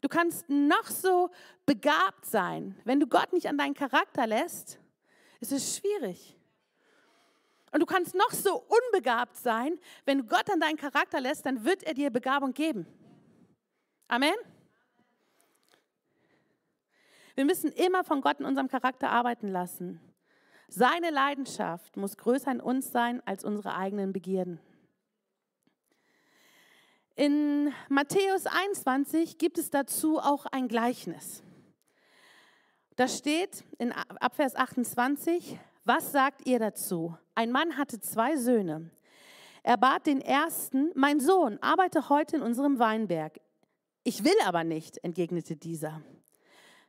Du 0.01 0.07
kannst 0.07 0.49
noch 0.49 0.87
so 0.87 1.29
begabt 1.65 2.25
sein. 2.25 2.79
Wenn 2.85 2.99
du 2.99 3.07
Gott 3.07 3.33
nicht 3.33 3.47
an 3.47 3.57
deinen 3.57 3.73
Charakter 3.73 4.27
lässt, 4.27 4.79
ist 5.39 5.51
es 5.51 5.77
schwierig. 5.77 6.38
Und 7.71 7.81
du 7.81 7.85
kannst 7.85 8.15
noch 8.15 8.31
so 8.31 8.63
unbegabt 8.67 9.35
sein. 9.37 9.79
Wenn 10.05 10.27
Gott 10.27 10.49
an 10.49 10.59
deinen 10.59 10.77
Charakter 10.77 11.21
lässt, 11.21 11.45
dann 11.45 11.63
wird 11.63 11.83
er 11.83 11.93
dir 11.93 12.09
Begabung 12.09 12.53
geben. 12.53 12.87
Amen. 14.07 14.33
Wir 17.35 17.45
müssen 17.45 17.71
immer 17.71 18.03
von 18.03 18.21
Gott 18.21 18.39
in 18.39 18.45
unserem 18.45 18.67
Charakter 18.67 19.09
arbeiten 19.11 19.47
lassen. 19.47 20.01
Seine 20.67 21.09
Leidenschaft 21.09 21.95
muss 21.97 22.17
größer 22.17 22.51
in 22.51 22.61
uns 22.61 22.91
sein 22.91 23.21
als 23.25 23.43
unsere 23.43 23.75
eigenen 23.75 24.13
Begierden. 24.13 24.59
In 27.15 27.73
Matthäus 27.89 28.45
21 28.45 29.37
gibt 29.37 29.57
es 29.57 29.69
dazu 29.69 30.19
auch 30.19 30.45
ein 30.45 30.67
Gleichnis. 30.67 31.43
Da 32.95 33.07
steht 33.07 33.63
in 33.77 33.91
Abvers 33.91 34.55
28, 34.55 35.57
was 35.85 36.11
sagt 36.11 36.45
ihr 36.45 36.59
dazu? 36.59 37.17
Ein 37.39 37.53
Mann 37.53 37.77
hatte 37.77 38.01
zwei 38.01 38.35
Söhne. 38.35 38.89
Er 39.63 39.77
bat 39.77 40.07
den 40.07 40.19
ersten, 40.19 40.91
mein 40.93 41.21
Sohn, 41.21 41.57
arbeite 41.61 42.09
heute 42.09 42.35
in 42.35 42.41
unserem 42.41 42.79
Weinberg. 42.79 43.39
Ich 44.03 44.25
will 44.25 44.35
aber 44.43 44.65
nicht, 44.65 44.97
entgegnete 45.05 45.55
dieser. 45.55 46.01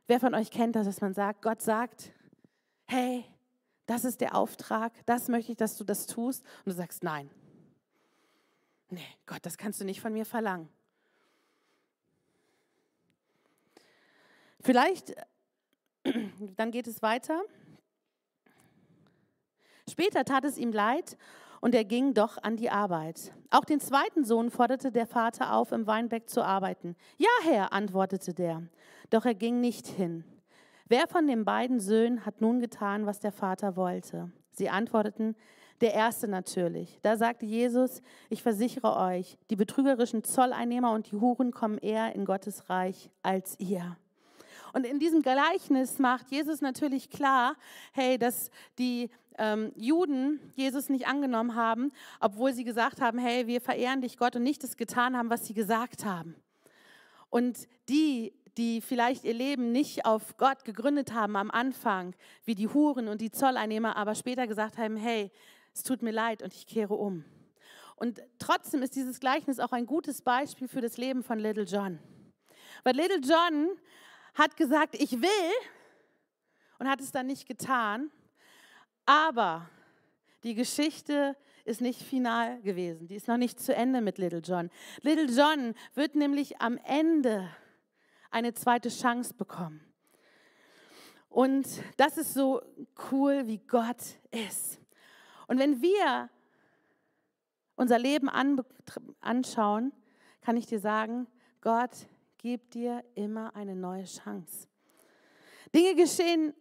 Wer 0.07 0.19
von 0.19 0.35
euch 0.35 0.51
kennt 0.51 0.75
das, 0.75 0.87
dass 0.87 0.99
man 0.99 1.13
sagt, 1.13 1.41
Gott 1.41 1.61
sagt, 1.61 2.11
hey, 2.85 3.23
das 3.85 4.03
ist 4.03 4.19
der 4.19 4.35
Auftrag, 4.35 4.91
das 5.05 5.29
möchte 5.29 5.53
ich, 5.53 5.57
dass 5.57 5.77
du 5.77 5.85
das 5.85 6.05
tust. 6.05 6.43
Und 6.65 6.65
du 6.65 6.71
sagst, 6.73 7.01
nein, 7.01 7.29
Nee, 8.89 9.07
Gott, 9.25 9.45
das 9.45 9.57
kannst 9.57 9.79
du 9.79 9.85
nicht 9.85 10.01
von 10.01 10.11
mir 10.11 10.25
verlangen. 10.25 10.67
Vielleicht, 14.59 15.15
dann 16.57 16.71
geht 16.71 16.87
es 16.87 17.01
weiter. 17.01 17.41
Später 19.89 20.25
tat 20.25 20.45
es 20.45 20.57
ihm 20.57 20.71
leid 20.71 21.17
und 21.61 21.75
er 21.75 21.85
ging 21.85 22.13
doch 22.13 22.37
an 22.41 22.57
die 22.57 22.69
Arbeit. 22.69 23.33
Auch 23.49 23.65
den 23.65 23.79
zweiten 23.79 24.23
Sohn 24.23 24.49
forderte 24.49 24.91
der 24.91 25.07
Vater 25.07 25.53
auf, 25.53 25.71
im 25.71 25.87
Weinberg 25.87 26.29
zu 26.29 26.43
arbeiten. 26.43 26.95
Ja, 27.17 27.29
Herr, 27.43 27.73
antwortete 27.73 28.33
der, 28.33 28.63
doch 29.09 29.25
er 29.25 29.35
ging 29.35 29.61
nicht 29.61 29.87
hin. 29.87 30.23
Wer 30.87 31.07
von 31.07 31.27
den 31.27 31.45
beiden 31.45 31.79
Söhnen 31.79 32.25
hat 32.25 32.41
nun 32.41 32.59
getan, 32.59 33.05
was 33.05 33.19
der 33.19 33.31
Vater 33.31 33.75
wollte? 33.75 34.31
Sie 34.51 34.69
antworteten, 34.69 35.35
der 35.79 35.93
erste 35.93 36.27
natürlich. 36.27 36.99
Da 37.01 37.17
sagte 37.17 37.45
Jesus, 37.45 38.01
ich 38.29 38.43
versichere 38.43 38.97
euch, 38.97 39.37
die 39.49 39.55
betrügerischen 39.55 40.23
Zolleinnehmer 40.23 40.91
und 40.91 41.11
die 41.11 41.15
Huren 41.15 41.51
kommen 41.51 41.77
eher 41.77 42.13
in 42.15 42.25
Gottes 42.25 42.69
Reich 42.69 43.09
als 43.23 43.59
ihr. 43.59 43.97
Und 44.73 44.85
in 44.85 44.99
diesem 44.99 45.21
Gleichnis 45.21 45.99
macht 45.99 46.29
Jesus 46.29 46.61
natürlich 46.61 47.09
klar, 47.09 47.55
hey, 47.93 48.17
dass 48.17 48.51
die 48.77 49.09
ähm, 49.37 49.71
Juden 49.75 50.39
Jesus 50.55 50.89
nicht 50.89 51.07
angenommen 51.07 51.55
haben, 51.55 51.91
obwohl 52.19 52.53
sie 52.53 52.63
gesagt 52.63 53.01
haben, 53.01 53.17
hey, 53.17 53.47
wir 53.47 53.61
verehren 53.61 54.01
dich 54.01 54.17
Gott 54.17 54.35
und 54.35 54.43
nicht 54.43 54.63
das 54.63 54.77
getan 54.77 55.17
haben, 55.17 55.29
was 55.29 55.47
sie 55.47 55.53
gesagt 55.53 56.05
haben. 56.05 56.35
Und 57.29 57.67
die, 57.89 58.33
die 58.57 58.81
vielleicht 58.81 59.23
ihr 59.23 59.33
Leben 59.33 59.71
nicht 59.71 60.05
auf 60.05 60.37
Gott 60.37 60.65
gegründet 60.65 61.13
haben 61.13 61.35
am 61.35 61.51
Anfang, 61.51 62.13
wie 62.45 62.55
die 62.55 62.67
Huren 62.67 63.07
und 63.07 63.21
die 63.21 63.31
Zolleinnehmer, 63.31 63.95
aber 63.95 64.15
später 64.15 64.47
gesagt 64.47 64.77
haben, 64.77 64.97
hey, 64.97 65.31
es 65.73 65.83
tut 65.83 66.01
mir 66.01 66.11
leid 66.11 66.43
und 66.43 66.53
ich 66.53 66.67
kehre 66.67 66.93
um. 66.93 67.23
Und 67.95 68.21
trotzdem 68.39 68.81
ist 68.81 68.95
dieses 68.95 69.19
Gleichnis 69.19 69.59
auch 69.59 69.71
ein 69.71 69.85
gutes 69.85 70.21
Beispiel 70.21 70.67
für 70.67 70.81
das 70.81 70.97
Leben 70.97 71.23
von 71.23 71.39
Little 71.39 71.63
John. 71.63 71.99
Weil 72.83 72.95
Little 72.95 73.19
John 73.19 73.69
hat 74.33 74.57
gesagt, 74.57 74.95
ich 74.95 75.21
will 75.21 75.51
und 76.79 76.89
hat 76.89 76.99
es 76.99 77.11
dann 77.11 77.27
nicht 77.27 77.47
getan, 77.47 78.11
aber 79.05 79.69
die 80.43 80.55
Geschichte 80.55 81.35
ist 81.65 81.81
nicht 81.81 82.01
final 82.01 82.61
gewesen. 82.61 83.07
Die 83.07 83.15
ist 83.15 83.27
noch 83.27 83.37
nicht 83.37 83.59
zu 83.59 83.75
Ende 83.75 84.01
mit 84.01 84.17
Little 84.17 84.39
John. 84.39 84.69
Little 85.01 85.25
John 85.25 85.75
wird 85.93 86.15
nämlich 86.15 86.59
am 86.59 86.77
Ende 86.77 87.49
eine 88.31 88.53
zweite 88.53 88.89
Chance 88.89 89.33
bekommen. 89.33 89.81
Und 91.29 91.67
das 91.97 92.17
ist 92.17 92.33
so 92.33 92.61
cool, 93.11 93.47
wie 93.47 93.59
Gott 93.59 94.01
ist. 94.31 94.79
Und 95.47 95.59
wenn 95.59 95.81
wir 95.81 96.29
unser 97.75 97.99
Leben 97.99 98.29
anschauen, 98.29 99.93
kann 100.41 100.57
ich 100.57 100.65
dir 100.65 100.79
sagen, 100.79 101.27
Gott 101.61 101.91
gibt 102.37 102.73
dir 102.73 103.03
immer 103.15 103.55
eine 103.55 103.75
neue 103.75 104.05
Chance. 104.05 104.67
Dinge 105.73 105.95
geschehen 105.95 106.53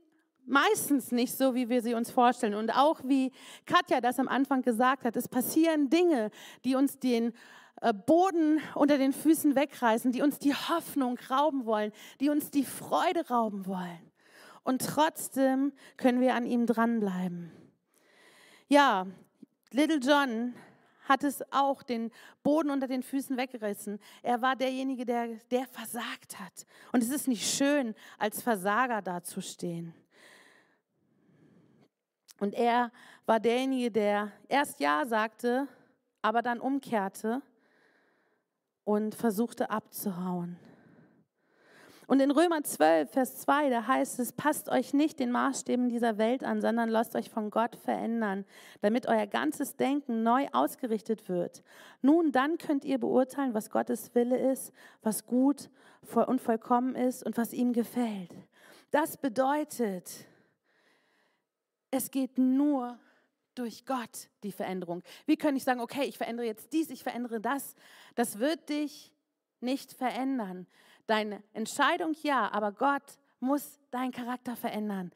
meistens 0.46 1.12
nicht 1.12 1.36
so, 1.36 1.54
wie 1.54 1.68
wir 1.68 1.82
sie 1.82 1.94
uns 1.94 2.10
vorstellen. 2.10 2.54
Und 2.54 2.70
auch 2.76 3.00
wie 3.04 3.32
Katja 3.66 4.00
das 4.00 4.18
am 4.18 4.28
Anfang 4.28 4.62
gesagt 4.62 5.04
hat, 5.04 5.16
es 5.16 5.28
passieren 5.28 5.90
Dinge, 5.90 6.30
die 6.64 6.74
uns 6.74 6.98
den 6.98 7.32
äh, 7.80 7.92
Boden 7.92 8.60
unter 8.74 8.98
den 8.98 9.12
Füßen 9.12 9.54
wegreißen, 9.54 10.12
die 10.12 10.22
uns 10.22 10.38
die 10.38 10.54
Hoffnung 10.54 11.18
rauben 11.30 11.64
wollen, 11.64 11.92
die 12.20 12.30
uns 12.30 12.50
die 12.50 12.64
Freude 12.64 13.28
rauben 13.28 13.66
wollen. 13.66 14.10
Und 14.62 14.82
trotzdem 14.86 15.72
können 15.96 16.20
wir 16.20 16.34
an 16.34 16.46
ihm 16.46 16.66
dranbleiben. 16.66 17.50
Ja, 18.68 19.06
Little 19.72 19.98
John 19.98 20.54
hat 21.10 21.24
es 21.24 21.42
auch 21.50 21.82
den 21.82 22.12
Boden 22.42 22.70
unter 22.70 22.86
den 22.86 23.02
Füßen 23.02 23.36
weggerissen. 23.36 23.98
Er 24.22 24.42
war 24.42 24.54
derjenige, 24.54 25.04
der, 25.04 25.28
der 25.50 25.66
versagt 25.66 26.38
hat. 26.38 26.66
Und 26.92 27.02
es 27.02 27.10
ist 27.10 27.26
nicht 27.26 27.44
schön, 27.44 27.94
als 28.18 28.42
Versager 28.42 29.02
dazustehen. 29.02 29.94
Und 32.40 32.54
er 32.54 32.90
war 33.26 33.38
derjenige, 33.38 33.90
der 33.90 34.32
erst 34.48 34.80
Ja 34.80 35.06
sagte, 35.06 35.68
aber 36.22 36.42
dann 36.42 36.58
umkehrte 36.58 37.42
und 38.84 39.14
versuchte 39.14 39.70
abzuhauen. 39.70 40.58
Und 42.06 42.18
in 42.18 42.32
Römer 42.32 42.64
12, 42.64 43.08
Vers 43.08 43.38
2, 43.42 43.70
da 43.70 43.86
heißt 43.86 44.18
es, 44.18 44.32
passt 44.32 44.68
euch 44.68 44.92
nicht 44.92 45.20
den 45.20 45.30
Maßstäben 45.30 45.88
dieser 45.88 46.18
Welt 46.18 46.42
an, 46.42 46.60
sondern 46.60 46.88
lasst 46.88 47.14
euch 47.14 47.30
von 47.30 47.50
Gott 47.50 47.76
verändern, 47.76 48.44
damit 48.80 49.06
euer 49.06 49.28
ganzes 49.28 49.76
Denken 49.76 50.24
neu 50.24 50.48
ausgerichtet 50.50 51.28
wird. 51.28 51.62
Nun, 52.02 52.32
dann 52.32 52.58
könnt 52.58 52.84
ihr 52.84 52.98
beurteilen, 52.98 53.54
was 53.54 53.70
Gottes 53.70 54.12
Wille 54.16 54.36
ist, 54.36 54.72
was 55.02 55.24
gut 55.24 55.70
und 56.26 56.40
vollkommen 56.40 56.96
ist 56.96 57.24
und 57.24 57.36
was 57.36 57.52
ihm 57.52 57.72
gefällt. 57.72 58.34
Das 58.90 59.16
bedeutet, 59.16 60.26
es 61.90 62.10
geht 62.10 62.38
nur 62.38 62.98
durch 63.54 63.84
Gott 63.84 64.28
die 64.42 64.52
Veränderung. 64.52 65.02
Wie 65.26 65.36
könnte 65.36 65.56
ich 65.56 65.64
sagen, 65.64 65.80
okay, 65.80 66.04
ich 66.04 66.16
verändere 66.16 66.46
jetzt 66.46 66.72
dies, 66.72 66.90
ich 66.90 67.02
verändere 67.02 67.40
das? 67.40 67.74
Das 68.14 68.38
wird 68.38 68.68
dich 68.68 69.12
nicht 69.60 69.92
verändern. 69.92 70.66
Deine 71.06 71.42
Entscheidung 71.52 72.14
ja, 72.22 72.50
aber 72.52 72.72
Gott 72.72 73.18
muss 73.40 73.78
deinen 73.90 74.12
Charakter 74.12 74.56
verändern. 74.56 75.10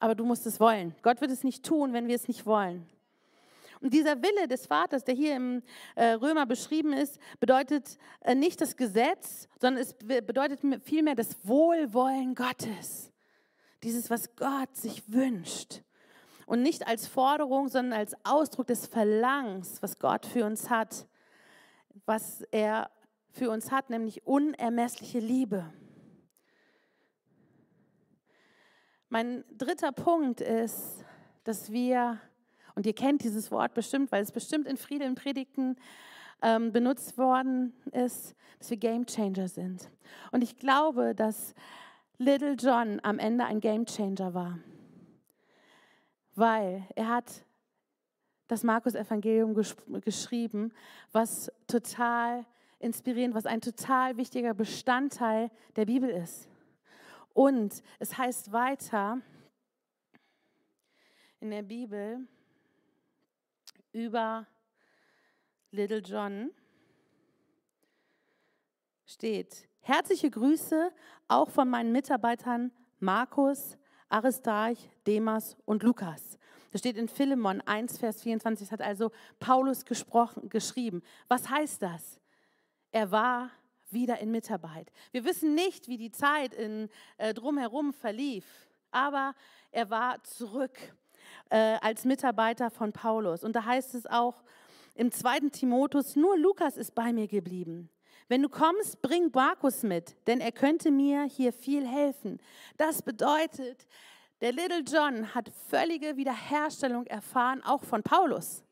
Aber 0.00 0.14
du 0.14 0.24
musst 0.24 0.46
es 0.46 0.60
wollen. 0.60 0.94
Gott 1.02 1.20
wird 1.20 1.30
es 1.30 1.44
nicht 1.44 1.64
tun, 1.64 1.92
wenn 1.92 2.08
wir 2.08 2.16
es 2.16 2.28
nicht 2.28 2.46
wollen. 2.46 2.88
Und 3.80 3.94
dieser 3.94 4.20
Wille 4.22 4.48
des 4.48 4.66
Vaters, 4.66 5.04
der 5.04 5.14
hier 5.14 5.36
im 5.36 5.62
äh, 5.94 6.12
Römer 6.12 6.46
beschrieben 6.46 6.92
ist, 6.92 7.20
bedeutet 7.38 7.96
äh, 8.20 8.34
nicht 8.34 8.60
das 8.60 8.76
Gesetz, 8.76 9.48
sondern 9.60 9.82
es 9.82 9.94
bedeutet 9.94 10.60
vielmehr 10.82 11.14
das 11.14 11.36
Wohlwollen 11.44 12.34
Gottes. 12.34 13.12
Dieses, 13.82 14.10
was 14.10 14.34
Gott 14.36 14.76
sich 14.76 15.12
wünscht. 15.12 15.82
Und 16.46 16.62
nicht 16.62 16.86
als 16.86 17.06
Forderung, 17.06 17.68
sondern 17.68 17.98
als 17.98 18.14
Ausdruck 18.24 18.66
des 18.66 18.86
Verlangens, 18.86 19.82
was 19.82 19.98
Gott 19.98 20.24
für 20.24 20.46
uns 20.46 20.70
hat, 20.70 21.06
was 22.06 22.42
er 22.50 22.90
für 23.30 23.50
uns 23.50 23.70
hat, 23.70 23.90
nämlich 23.90 24.26
unermessliche 24.26 25.18
Liebe. 25.18 25.72
Mein 29.10 29.44
dritter 29.56 29.92
Punkt 29.92 30.40
ist, 30.40 31.04
dass 31.44 31.70
wir, 31.72 32.20
und 32.74 32.84
ihr 32.84 32.94
kennt 32.94 33.22
dieses 33.22 33.50
Wort 33.50 33.74
bestimmt, 33.74 34.12
weil 34.12 34.22
es 34.22 34.32
bestimmt 34.32 34.66
in 34.66 34.76
vielen 34.76 35.14
Predigten 35.14 35.76
ähm, 36.42 36.72
benutzt 36.72 37.16
worden 37.16 37.72
ist, 37.92 38.34
dass 38.58 38.70
wir 38.70 38.76
Game 38.76 39.06
Changer 39.06 39.48
sind. 39.48 39.90
Und 40.30 40.42
ich 40.42 40.56
glaube, 40.56 41.14
dass 41.14 41.54
Little 42.18 42.54
John 42.54 42.98
am 43.04 43.20
Ende 43.20 43.44
ein 43.44 43.60
Game 43.60 43.86
Changer 43.86 44.34
war, 44.34 44.58
weil 46.34 46.84
er 46.96 47.08
hat 47.08 47.44
das 48.48 48.64
Markus-Evangelium 48.64 49.54
geschrieben, 50.00 50.72
was 51.12 51.52
total 51.68 52.44
inspirierend, 52.80 53.34
was 53.34 53.46
ein 53.46 53.60
total 53.60 54.16
wichtiger 54.16 54.52
Bestandteil 54.52 55.50
der 55.76 55.84
Bibel 55.84 56.10
ist. 56.10 56.48
Und 57.34 57.84
es 58.00 58.18
heißt 58.18 58.50
weiter 58.50 59.20
in 61.38 61.50
der 61.50 61.62
Bibel 61.62 62.26
über 63.92 64.44
Little 65.70 65.98
John 65.98 66.50
steht, 69.06 69.67
herzliche 69.80 70.30
Grüße 70.30 70.90
auch 71.28 71.50
von 71.50 71.68
meinen 71.68 71.92
Mitarbeitern 71.92 72.72
Markus, 73.00 73.76
Aristarch, 74.08 74.90
Demas 75.06 75.56
und 75.64 75.82
Lukas. 75.82 76.38
Das 76.70 76.80
steht 76.80 76.96
in 76.96 77.08
Philemon 77.08 77.62
1, 77.62 77.98
Vers 77.98 78.22
24, 78.22 78.68
das 78.68 78.72
hat 78.72 78.82
also 78.82 79.10
Paulus 79.38 79.84
gesprochen, 79.84 80.48
geschrieben. 80.48 81.02
Was 81.28 81.48
heißt 81.48 81.82
das? 81.82 82.20
er 82.92 83.10
war 83.10 83.50
wieder 83.90 84.18
in 84.18 84.30
Mitarbeit. 84.30 84.92
Wir 85.12 85.24
wissen 85.24 85.54
nicht, 85.54 85.88
wie 85.88 85.96
die 85.96 86.10
Zeit 86.10 86.54
in, 86.54 86.88
äh, 87.16 87.32
drumherum 87.32 87.92
verlief, 87.92 88.44
aber 88.90 89.34
er 89.70 89.88
war 89.90 90.22
zurück 90.24 90.76
äh, 91.50 91.78
als 91.80 92.04
Mitarbeiter 92.04 92.70
von 92.70 92.92
Paulus. 92.92 93.44
Und 93.44 93.56
da 93.56 93.64
heißt 93.64 93.94
es 93.94 94.06
auch 94.06 94.42
im 94.94 95.10
zweiten 95.10 95.50
Timotheus, 95.52 96.16
nur 96.16 96.36
Lukas 96.36 96.76
ist 96.76 96.94
bei 96.94 97.12
mir 97.12 97.28
geblieben. 97.28 97.88
Wenn 98.28 98.42
du 98.42 98.48
kommst, 98.48 99.00
bring 99.00 99.30
Markus 99.32 99.82
mit, 99.82 100.16
denn 100.26 100.40
er 100.40 100.52
könnte 100.52 100.90
mir 100.90 101.24
hier 101.24 101.52
viel 101.52 101.86
helfen. 101.86 102.38
Das 102.76 103.02
bedeutet, 103.02 103.86
der 104.40 104.52
Little 104.52 104.82
John 104.86 105.34
hat 105.34 105.50
völlige 105.68 106.16
Wiederherstellung 106.16 107.06
erfahren, 107.06 107.62
auch 107.64 107.82
von 107.82 108.02
Paulus. 108.02 108.62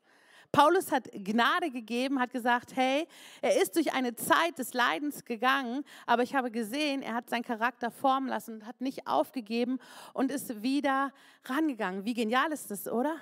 Paulus 0.51 0.91
hat 0.91 1.09
Gnade 1.11 1.71
gegeben, 1.71 2.19
hat 2.19 2.31
gesagt, 2.31 2.75
hey, 2.75 3.07
er 3.41 3.61
ist 3.61 3.75
durch 3.75 3.93
eine 3.93 4.15
Zeit 4.15 4.57
des 4.59 4.73
Leidens 4.73 5.25
gegangen, 5.25 5.83
aber 6.05 6.23
ich 6.23 6.35
habe 6.35 6.51
gesehen, 6.51 7.01
er 7.01 7.15
hat 7.15 7.29
seinen 7.29 7.43
Charakter 7.43 7.91
formen 7.91 8.29
lassen 8.29 8.55
und 8.55 8.65
hat 8.65 8.79
nicht 8.79 9.07
aufgegeben 9.07 9.79
und 10.13 10.31
ist 10.31 10.61
wieder 10.61 11.11
rangegangen. 11.45 12.05
Wie 12.05 12.13
genial 12.13 12.51
ist 12.51 12.71
das, 12.71 12.87
oder? 12.87 13.17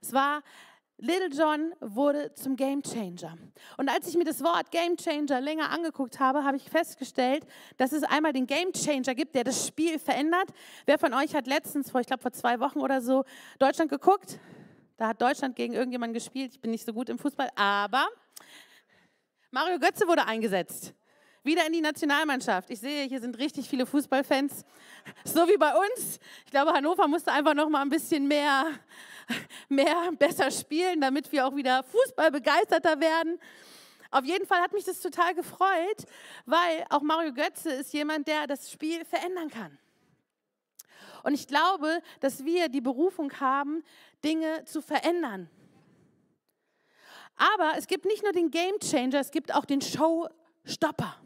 Es 0.00 0.12
war 0.12 0.42
Little 0.98 1.30
John 1.30 1.74
wurde 1.80 2.32
zum 2.34 2.54
Game 2.54 2.82
Changer. 2.82 3.36
Und 3.76 3.88
als 3.88 4.06
ich 4.06 4.16
mir 4.16 4.24
das 4.24 4.42
Wort 4.42 4.70
Game 4.70 4.96
Changer 4.96 5.40
länger 5.40 5.70
angeguckt 5.70 6.20
habe, 6.20 6.44
habe 6.44 6.56
ich 6.56 6.70
festgestellt, 6.70 7.44
dass 7.76 7.92
es 7.92 8.04
einmal 8.04 8.32
den 8.32 8.46
Game 8.46 8.72
Changer 8.72 9.14
gibt, 9.14 9.34
der 9.34 9.44
das 9.44 9.66
Spiel 9.66 9.98
verändert. 9.98 10.48
Wer 10.86 10.98
von 10.98 11.12
euch 11.12 11.34
hat 11.34 11.46
letztens, 11.46 11.90
vor 11.90 12.00
ich 12.00 12.06
glaube 12.06 12.22
vor 12.22 12.32
zwei 12.32 12.60
Wochen 12.60 12.78
oder 12.78 13.00
so, 13.00 13.24
Deutschland 13.58 13.90
geguckt? 13.90 14.38
Da 14.96 15.08
hat 15.08 15.20
Deutschland 15.20 15.56
gegen 15.56 15.74
irgendjemanden 15.74 16.14
gespielt. 16.14 16.52
Ich 16.52 16.60
bin 16.60 16.70
nicht 16.70 16.86
so 16.86 16.92
gut 16.92 17.08
im 17.08 17.18
Fußball, 17.18 17.50
aber 17.56 18.06
Mario 19.50 19.80
Götze 19.80 20.06
wurde 20.06 20.24
eingesetzt. 20.26 20.94
Wieder 21.42 21.66
in 21.66 21.72
die 21.72 21.80
Nationalmannschaft. 21.80 22.70
Ich 22.70 22.78
sehe, 22.78 23.08
hier 23.08 23.20
sind 23.20 23.36
richtig 23.38 23.68
viele 23.68 23.84
Fußballfans. 23.84 24.64
So 25.24 25.48
wie 25.48 25.56
bei 25.56 25.72
uns. 25.74 26.20
Ich 26.44 26.52
glaube, 26.52 26.72
Hannover 26.72 27.08
musste 27.08 27.32
einfach 27.32 27.54
noch 27.54 27.68
mal 27.68 27.82
ein 27.82 27.88
bisschen 27.88 28.28
mehr, 28.28 28.66
mehr 29.68 30.10
besser 30.18 30.50
spielen, 30.50 31.00
damit 31.00 31.30
wir 31.32 31.46
auch 31.46 31.54
wieder 31.54 31.82
Fußballbegeisterter 31.84 33.00
werden. 33.00 33.38
Auf 34.10 34.24
jeden 34.24 34.46
Fall 34.46 34.60
hat 34.60 34.72
mich 34.72 34.84
das 34.84 35.00
total 35.00 35.34
gefreut, 35.34 36.04
weil 36.44 36.84
auch 36.90 37.00
Mario 37.00 37.32
Götze 37.32 37.70
ist 37.72 37.92
jemand, 37.94 38.28
der 38.28 38.46
das 38.46 38.70
Spiel 38.70 39.04
verändern 39.04 39.48
kann. 39.48 39.78
Und 41.22 41.34
ich 41.34 41.46
glaube, 41.46 42.02
dass 42.20 42.44
wir 42.44 42.68
die 42.68 42.80
Berufung 42.80 43.32
haben, 43.40 43.82
Dinge 44.22 44.64
zu 44.64 44.82
verändern. 44.82 45.48
Aber 47.36 47.72
es 47.76 47.86
gibt 47.86 48.04
nicht 48.04 48.22
nur 48.22 48.32
den 48.32 48.50
Game 48.50 48.78
Changer, 48.80 49.20
es 49.20 49.30
gibt 49.30 49.54
auch 49.54 49.64
den 49.64 49.80
Showstopper. 49.80 51.16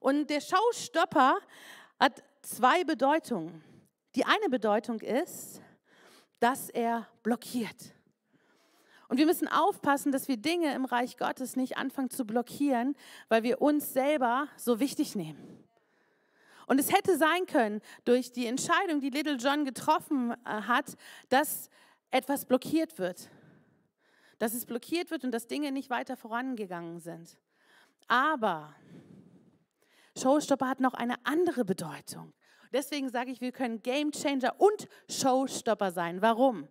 Und 0.00 0.28
der 0.30 0.40
Showstopper 0.40 1.38
hat 2.00 2.22
zwei 2.42 2.84
Bedeutungen. 2.84 3.62
Die 4.14 4.24
eine 4.24 4.48
Bedeutung 4.48 5.00
ist, 5.00 5.60
dass 6.40 6.68
er 6.70 7.08
blockiert. 7.22 7.94
Und 9.08 9.16
wir 9.16 9.26
müssen 9.26 9.48
aufpassen, 9.48 10.12
dass 10.12 10.28
wir 10.28 10.36
Dinge 10.36 10.74
im 10.74 10.84
Reich 10.84 11.16
Gottes 11.16 11.56
nicht 11.56 11.78
anfangen 11.78 12.10
zu 12.10 12.26
blockieren, 12.26 12.94
weil 13.28 13.42
wir 13.42 13.62
uns 13.62 13.94
selber 13.94 14.48
so 14.56 14.80
wichtig 14.80 15.16
nehmen. 15.16 15.64
Und 16.66 16.78
es 16.78 16.92
hätte 16.92 17.16
sein 17.16 17.46
können, 17.46 17.80
durch 18.04 18.32
die 18.32 18.46
Entscheidung, 18.46 19.00
die 19.00 19.08
Little 19.08 19.36
John 19.36 19.64
getroffen 19.64 20.32
äh, 20.32 20.36
hat, 20.44 20.96
dass 21.30 21.70
etwas 22.10 22.44
blockiert 22.44 22.98
wird. 22.98 23.30
Dass 24.38 24.52
es 24.52 24.66
blockiert 24.66 25.10
wird 25.10 25.24
und 25.24 25.30
dass 25.30 25.46
Dinge 25.46 25.72
nicht 25.72 25.88
weiter 25.88 26.16
vorangegangen 26.16 27.00
sind. 27.00 27.38
Aber 28.06 28.74
Showstopper 30.18 30.68
hat 30.68 30.80
noch 30.80 30.94
eine 30.94 31.14
andere 31.24 31.64
Bedeutung. 31.64 32.34
Deswegen 32.72 33.08
sage 33.08 33.30
ich, 33.30 33.40
wir 33.40 33.52
können 33.52 33.82
Game 33.82 34.12
Changer 34.12 34.54
und 34.58 34.88
Showstopper 35.08 35.90
sein. 35.92 36.22
Warum? 36.22 36.68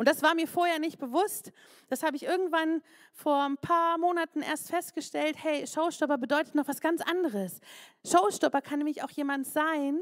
Und 0.00 0.08
das 0.08 0.22
war 0.22 0.34
mir 0.34 0.48
vorher 0.48 0.78
nicht 0.78 0.98
bewusst. 0.98 1.52
Das 1.88 2.02
habe 2.02 2.16
ich 2.16 2.22
irgendwann 2.22 2.82
vor 3.12 3.44
ein 3.44 3.58
paar 3.58 3.98
Monaten 3.98 4.40
erst 4.40 4.70
festgestellt. 4.70 5.36
Hey, 5.42 5.66
Showstopper 5.66 6.16
bedeutet 6.16 6.54
noch 6.54 6.66
was 6.68 6.80
ganz 6.80 7.02
anderes. 7.02 7.60
Showstopper 8.06 8.62
kann 8.62 8.78
nämlich 8.78 9.02
auch 9.02 9.10
jemand 9.10 9.46
sein, 9.46 10.00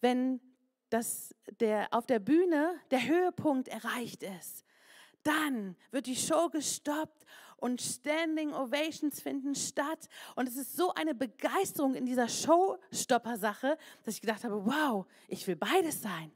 wenn 0.00 0.40
das 0.90 1.34
der, 1.58 1.88
auf 1.90 2.06
der 2.06 2.20
Bühne 2.20 2.80
der 2.92 3.04
Höhepunkt 3.04 3.66
erreicht 3.66 4.22
ist. 4.22 4.64
Dann 5.24 5.74
wird 5.90 6.06
die 6.06 6.14
Show 6.14 6.48
gestoppt 6.50 7.24
und 7.64 7.80
Standing 7.80 8.52
Ovations 8.52 9.22
finden 9.22 9.54
statt. 9.54 10.10
Und 10.36 10.46
es 10.46 10.56
ist 10.56 10.76
so 10.76 10.92
eine 10.92 11.14
Begeisterung 11.14 11.94
in 11.94 12.04
dieser 12.04 12.28
Showstopper-Sache, 12.28 13.78
dass 14.02 14.16
ich 14.16 14.20
gedacht 14.20 14.44
habe, 14.44 14.66
wow, 14.66 15.06
ich 15.28 15.46
will 15.46 15.56
beides 15.56 16.02
sein. 16.02 16.30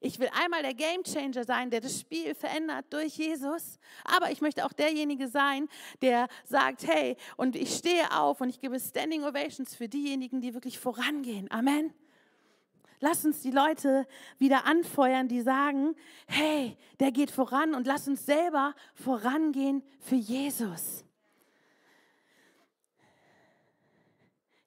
Ich 0.00 0.18
will 0.18 0.28
einmal 0.32 0.62
der 0.62 0.74
Game 0.74 1.04
Changer 1.04 1.44
sein, 1.44 1.70
der 1.70 1.80
das 1.80 2.00
Spiel 2.00 2.34
verändert 2.34 2.86
durch 2.90 3.16
Jesus. 3.16 3.78
Aber 4.02 4.32
ich 4.32 4.40
möchte 4.40 4.66
auch 4.66 4.72
derjenige 4.72 5.28
sein, 5.28 5.68
der 6.02 6.26
sagt, 6.42 6.84
hey, 6.84 7.16
und 7.36 7.54
ich 7.54 7.72
stehe 7.72 8.10
auf 8.10 8.40
und 8.40 8.48
ich 8.48 8.58
gebe 8.58 8.80
Standing 8.80 9.22
Ovations 9.22 9.72
für 9.72 9.88
diejenigen, 9.88 10.40
die 10.40 10.52
wirklich 10.52 10.80
vorangehen. 10.80 11.48
Amen. 11.52 11.94
Lass 13.00 13.24
uns 13.24 13.42
die 13.42 13.50
Leute 13.50 14.06
wieder 14.38 14.66
anfeuern, 14.66 15.28
die 15.28 15.42
sagen, 15.42 15.94
hey, 16.26 16.76
der 17.00 17.12
geht 17.12 17.30
voran 17.30 17.74
und 17.74 17.86
lass 17.86 18.08
uns 18.08 18.24
selber 18.24 18.74
vorangehen 18.94 19.82
für 20.00 20.14
Jesus. 20.14 21.04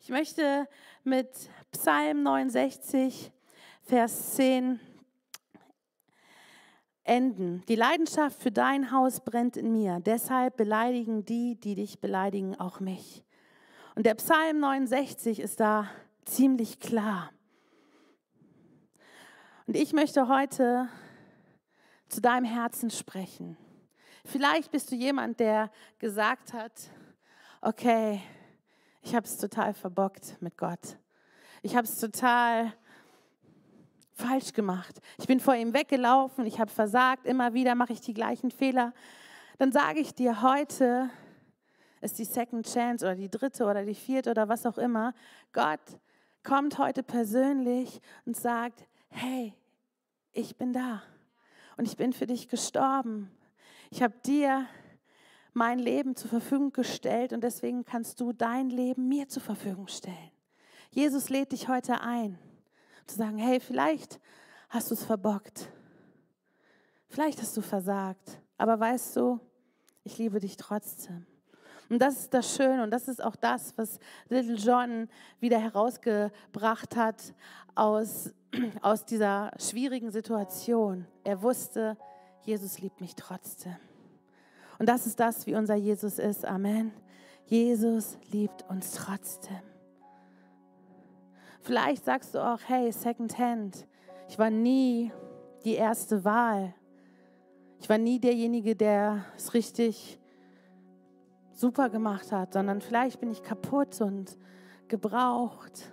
Ich 0.01 0.09
möchte 0.09 0.67
mit 1.03 1.29
Psalm 1.71 2.23
69, 2.23 3.31
Vers 3.83 4.35
10 4.35 4.79
enden. 7.03 7.63
Die 7.67 7.75
Leidenschaft 7.75 8.41
für 8.41 8.51
dein 8.51 8.91
Haus 8.91 9.19
brennt 9.19 9.57
in 9.57 9.71
mir. 9.71 9.99
Deshalb 10.05 10.57
beleidigen 10.57 11.25
die, 11.25 11.59
die 11.59 11.75
dich 11.75 11.99
beleidigen, 11.99 12.59
auch 12.59 12.79
mich. 12.79 13.23
Und 13.95 14.05
der 14.05 14.15
Psalm 14.15 14.59
69 14.59 15.39
ist 15.39 15.59
da 15.59 15.89
ziemlich 16.25 16.79
klar. 16.79 17.31
Und 19.69 19.75
ich 19.75 19.93
möchte 19.93 20.27
heute 20.27 20.89
zu 22.07 22.21
deinem 22.21 22.43
Herzen 22.43 22.89
sprechen. 22.89 23.55
Vielleicht 24.25 24.71
bist 24.71 24.89
du 24.91 24.95
jemand, 24.95 25.39
der 25.39 25.69
gesagt 25.99 26.53
hat, 26.53 26.71
okay, 27.61 28.19
ich 29.03 29.13
habe 29.13 29.27
es 29.27 29.37
total 29.37 29.75
verbockt 29.75 30.41
mit 30.41 30.57
Gott. 30.57 30.97
Ich 31.61 31.75
habe 31.75 31.85
es 31.85 31.99
total 31.99 32.73
falsch 34.13 34.53
gemacht. 34.53 34.99
Ich 35.19 35.27
bin 35.27 35.39
vor 35.39 35.53
ihm 35.53 35.75
weggelaufen, 35.75 36.47
ich 36.47 36.59
habe 36.59 36.71
versagt, 36.71 37.27
immer 37.27 37.53
wieder 37.53 37.75
mache 37.75 37.93
ich 37.93 38.01
die 38.01 38.15
gleichen 38.15 38.49
Fehler. 38.49 38.91
Dann 39.59 39.71
sage 39.71 39.99
ich 39.99 40.15
dir 40.15 40.41
heute, 40.41 41.11
ist 42.01 42.17
die 42.17 42.25
Second 42.25 42.65
Chance 42.65 43.05
oder 43.05 43.13
die 43.13 43.29
dritte 43.29 43.65
oder 43.65 43.85
die 43.85 43.93
vierte 43.93 44.31
oder 44.31 44.49
was 44.49 44.65
auch 44.65 44.79
immer. 44.79 45.13
Gott 45.53 45.99
kommt 46.43 46.79
heute 46.79 47.03
persönlich 47.03 48.01
und 48.25 48.35
sagt, 48.35 48.87
hey, 49.09 49.53
ich 50.33 50.57
bin 50.57 50.73
da 50.73 51.01
und 51.77 51.87
ich 51.87 51.97
bin 51.97 52.13
für 52.13 52.27
dich 52.27 52.47
gestorben. 52.47 53.31
Ich 53.89 54.01
habe 54.03 54.13
dir 54.25 54.65
mein 55.53 55.79
Leben 55.79 56.15
zur 56.15 56.29
Verfügung 56.29 56.71
gestellt 56.71 57.33
und 57.33 57.41
deswegen 57.43 57.85
kannst 57.85 58.19
du 58.19 58.33
dein 58.33 58.69
Leben 58.69 59.07
mir 59.07 59.27
zur 59.27 59.41
Verfügung 59.41 59.87
stellen. 59.87 60.31
Jesus 60.91 61.29
lädt 61.29 61.51
dich 61.51 61.67
heute 61.67 62.01
ein 62.01 62.37
zu 63.07 63.17
sagen, 63.17 63.37
hey, 63.37 63.59
vielleicht 63.59 64.19
hast 64.69 64.91
du 64.91 64.93
es 64.93 65.03
verbockt. 65.03 65.71
Vielleicht 67.09 67.41
hast 67.41 67.57
du 67.57 67.61
versagt. 67.61 68.39
Aber 68.57 68.79
weißt 68.79 69.15
du, 69.15 69.39
ich 70.03 70.17
liebe 70.17 70.39
dich 70.39 70.57
trotzdem. 70.57 71.25
Und 71.89 71.99
das 71.99 72.19
ist 72.19 72.33
das 72.33 72.55
Schöne 72.55 72.83
und 72.83 72.91
das 72.91 73.07
ist 73.07 73.23
auch 73.23 73.35
das, 73.35 73.75
was 73.77 73.99
Little 74.27 74.55
John 74.55 75.09
wieder 75.39 75.57
herausgebracht 75.59 76.95
hat 76.95 77.33
aus, 77.73 78.31
aus 78.81 79.05
dieser 79.05 79.51
schwierigen 79.57 80.11
Situation. 80.11 81.05
Er 81.23 81.41
wusste, 81.41 81.97
Jesus 82.43 82.79
liebt 82.79 83.01
mich 83.01 83.15
trotzdem. 83.15 83.75
Und 84.77 84.87
das 84.87 85.05
ist 85.05 85.19
das, 85.19 85.45
wie 85.45 85.55
unser 85.55 85.75
Jesus 85.75 86.19
ist. 86.19 86.45
Amen. 86.45 86.91
Jesus 87.45 88.17
liebt 88.31 88.69
uns 88.69 88.91
trotzdem. 88.91 89.59
Vielleicht 91.61 92.05
sagst 92.05 92.33
du 92.33 92.39
auch, 92.39 92.59
hey, 92.65 92.91
Second 92.91 93.37
Hand, 93.37 93.87
ich 94.29 94.39
war 94.39 94.49
nie 94.49 95.11
die 95.65 95.73
erste 95.73 96.23
Wahl. 96.23 96.73
Ich 97.81 97.89
war 97.89 97.97
nie 97.97 98.19
derjenige, 98.19 98.75
der 98.75 99.25
es 99.35 99.53
richtig 99.53 100.19
super 101.51 101.89
gemacht 101.89 102.31
hat, 102.31 102.53
sondern 102.53 102.81
vielleicht 102.81 103.19
bin 103.19 103.31
ich 103.31 103.43
kaputt 103.43 103.99
und 104.01 104.37
gebraucht. 104.87 105.91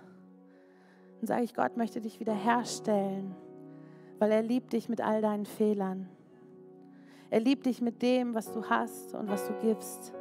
Dann 1.19 1.27
sage 1.27 1.43
ich, 1.43 1.53
Gott 1.55 1.77
möchte 1.77 2.01
dich 2.01 2.19
wiederherstellen, 2.19 3.35
weil 4.19 4.31
er 4.31 4.41
liebt 4.41 4.73
dich 4.73 4.89
mit 4.89 5.01
all 5.01 5.21
deinen 5.21 5.45
Fehlern. 5.45 6.07
Er 7.29 7.39
liebt 7.39 7.65
dich 7.65 7.81
mit 7.81 8.01
dem, 8.01 8.33
was 8.35 8.51
du 8.53 8.63
hast 8.69 9.13
und 9.15 9.29
was 9.29 9.47
du 9.47 9.53
gibst, 9.61 10.13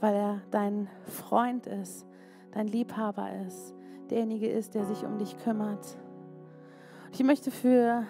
weil 0.00 0.14
er 0.14 0.42
dein 0.50 0.88
Freund 1.04 1.66
ist, 1.66 2.06
dein 2.52 2.68
Liebhaber 2.68 3.28
ist, 3.46 3.74
derjenige 4.10 4.48
ist, 4.48 4.74
der 4.74 4.84
sich 4.84 5.04
um 5.04 5.18
dich 5.18 5.36
kümmert. 5.38 5.96
Ich 7.12 7.22
möchte 7.22 7.50
für 7.50 8.04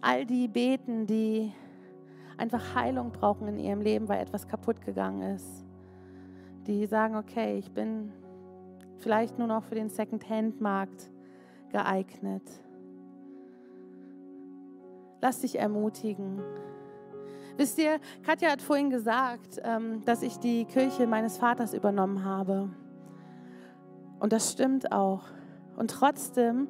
all 0.00 0.24
die 0.24 0.48
beten, 0.48 1.06
die 1.06 1.52
einfach 2.38 2.74
Heilung 2.74 3.12
brauchen 3.12 3.48
in 3.48 3.58
ihrem 3.58 3.80
Leben, 3.80 4.08
weil 4.08 4.20
etwas 4.20 4.46
kaputt 4.46 4.80
gegangen 4.80 5.34
ist. 5.34 5.64
Die 6.66 6.86
sagen, 6.86 7.16
okay, 7.16 7.58
ich 7.58 7.70
bin 7.72 8.12
vielleicht 8.98 9.38
nur 9.38 9.48
noch 9.48 9.64
für 9.64 9.74
den 9.74 9.88
Second-Hand-Markt 9.88 11.10
geeignet. 11.70 12.42
Lass 15.20 15.40
dich 15.40 15.58
ermutigen. 15.58 16.42
Wisst 17.56 17.78
ihr, 17.78 17.98
Katja 18.22 18.50
hat 18.50 18.60
vorhin 18.60 18.90
gesagt, 18.90 19.60
ähm, 19.62 20.04
dass 20.04 20.22
ich 20.22 20.38
die 20.38 20.66
Kirche 20.66 21.06
meines 21.06 21.38
Vaters 21.38 21.72
übernommen 21.72 22.24
habe. 22.24 22.68
Und 24.18 24.32
das 24.32 24.52
stimmt 24.52 24.92
auch. 24.92 25.22
Und 25.76 25.90
trotzdem 25.90 26.68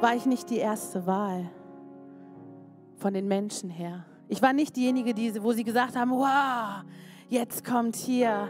war 0.00 0.14
ich 0.14 0.24
nicht 0.24 0.50
die 0.50 0.58
erste 0.58 1.06
Wahl 1.06 1.50
von 2.96 3.12
den 3.12 3.28
Menschen 3.28 3.68
her. 3.68 4.06
Ich 4.28 4.40
war 4.40 4.52
nicht 4.52 4.76
diejenige, 4.76 5.12
die, 5.12 5.42
wo 5.42 5.52
sie 5.52 5.64
gesagt 5.64 5.96
haben, 5.96 6.10
wow, 6.10 6.82
jetzt 7.28 7.64
kommt 7.64 7.96
hier 7.96 8.48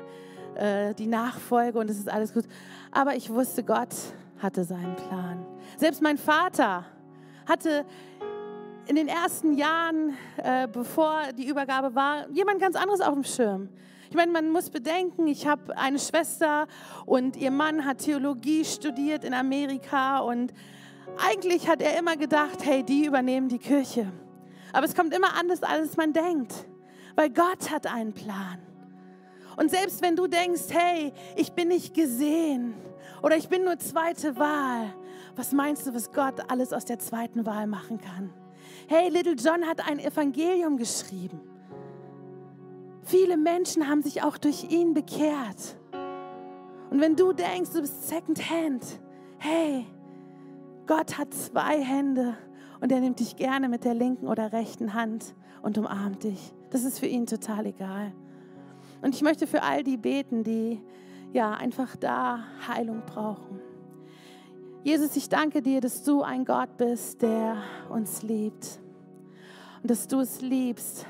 äh, 0.55 0.95
die 0.95 1.07
Nachfolge 1.07 1.79
und 1.79 1.91
es 1.91 1.99
ist 1.99 2.09
alles 2.09 2.33
gut. 2.33 2.45
Aber 2.93 3.17
ich 3.17 3.31
wusste, 3.31 3.65
Gott 3.65 3.95
hatte 4.39 4.65
seinen 4.65 4.97
Plan. 4.97 5.45
Selbst 5.77 6.03
mein 6.03 6.19
Vater 6.19 6.85
hatte 7.47 7.85
in 8.87 8.97
den 8.97 9.09
ersten 9.09 9.55
Jahren, 9.55 10.15
äh, 10.37 10.69
bevor 10.69 11.33
die 11.37 11.49
Übergabe 11.49 11.95
war, 11.95 12.29
jemand 12.31 12.61
ganz 12.61 12.77
anderes 12.77 13.01
auf 13.01 13.15
dem 13.15 13.25
Schirm. 13.25 13.69
Ich 14.11 14.17
meine, 14.17 14.31
man 14.31 14.51
muss 14.51 14.71
bedenken, 14.71 15.27
ich 15.27 15.47
habe 15.47 15.77
eine 15.77 15.99
Schwester 15.99 16.67
und 17.07 17.37
ihr 17.37 17.51
Mann 17.51 17.85
hat 17.85 17.99
Theologie 17.99 18.65
studiert 18.65 19.25
in 19.25 19.35
Amerika 19.35 20.19
und 20.19 20.53
eigentlich 21.19 21.69
hat 21.69 21.81
er 21.83 21.99
immer 21.99 22.17
gedacht, 22.17 22.65
hey, 22.65 22.83
die 22.83 23.07
übernehmen 23.07 23.49
die 23.49 23.59
Kirche. 23.59 24.13
Aber 24.73 24.87
es 24.87 24.95
kommt 24.95 25.15
immer 25.15 25.35
anders, 25.39 25.63
als 25.63 25.97
man 25.97 26.13
denkt, 26.13 26.67
weil 27.17 27.31
Gott 27.31 27.71
hat 27.71 27.87
einen 27.87 28.13
Plan. 28.13 28.59
Und 29.57 29.71
selbst 29.71 30.03
wenn 30.03 30.17
du 30.17 30.27
denkst, 30.27 30.65
hey, 30.71 31.13
ich 31.37 31.53
bin 31.53 31.69
nicht 31.69 31.95
gesehen 31.95 32.75
oder 33.25 33.39
ich 33.39 33.49
bin 33.49 33.65
nur 33.65 33.79
zweite 33.79 34.37
Wahl, 34.37 34.93
was 35.35 35.53
meinst 35.53 35.87
du, 35.87 35.95
was 35.95 36.13
Gott 36.13 36.51
alles 36.51 36.75
aus 36.75 36.85
der 36.85 36.99
zweiten 36.99 37.47
Wahl 37.47 37.67
machen 37.67 37.99
kann? 37.99 38.31
Hey, 38.87 39.09
Little 39.09 39.33
John 39.33 39.67
hat 39.67 39.89
ein 39.89 39.99
Evangelium 39.99 40.77
geschrieben. 40.77 41.41
Viele 43.03 43.39
Menschen 43.39 43.89
haben 43.89 44.03
sich 44.03 44.23
auch 44.23 44.37
durch 44.37 44.71
ihn 44.71 44.93
bekehrt. 44.93 45.79
Und 46.91 47.01
wenn 47.01 47.17
du 47.17 47.33
denkst, 47.33 47.71
du 47.73 47.81
bist 47.81 48.09
Second 48.09 48.51
Hand, 48.51 49.01
hey, 49.39 49.87
Gott 50.87 51.17
hat 51.17 51.33
zwei 51.33 51.83
Hände 51.83 52.37
und 52.83 52.93
er 52.93 53.01
nimmt 53.01 53.21
dich 53.21 53.37
gerne 53.37 53.71
mit 53.71 53.87
der 53.87 53.95
linken 53.95 54.29
oder 54.29 54.53
rechten 54.53 54.93
Hand 54.93 55.35
und 55.63 55.79
umarmt 55.79 56.25
dich. 56.25 56.53
Das 56.69 56.85
ist 56.85 56.99
für 56.99 57.07
ihn 57.07 57.25
total 57.25 57.65
egal. 57.65 58.13
Und 59.01 59.15
ich 59.15 59.23
möchte 59.23 59.47
für 59.47 59.63
all 59.63 59.83
die 59.83 59.97
beten, 59.97 60.45
die 60.45 60.83
ja 61.35 61.53
einfach 61.53 61.97
da 61.97 62.45
Heilung 62.67 63.03
brauchen. 63.05 63.61
Jesus, 64.85 65.17
ich 65.17 65.29
danke 65.29 65.63
dir, 65.63 65.81
dass 65.81 66.03
du 66.03 66.23
ein 66.23 66.45
Gott 66.45 66.77
bist, 66.77 67.23
der 67.23 67.57
uns 67.91 68.23
liebt. 68.23 68.79
Und 69.83 69.91
dass 69.91 70.07
du 70.07 70.21
es 70.21 70.41
liebst, 70.41 71.07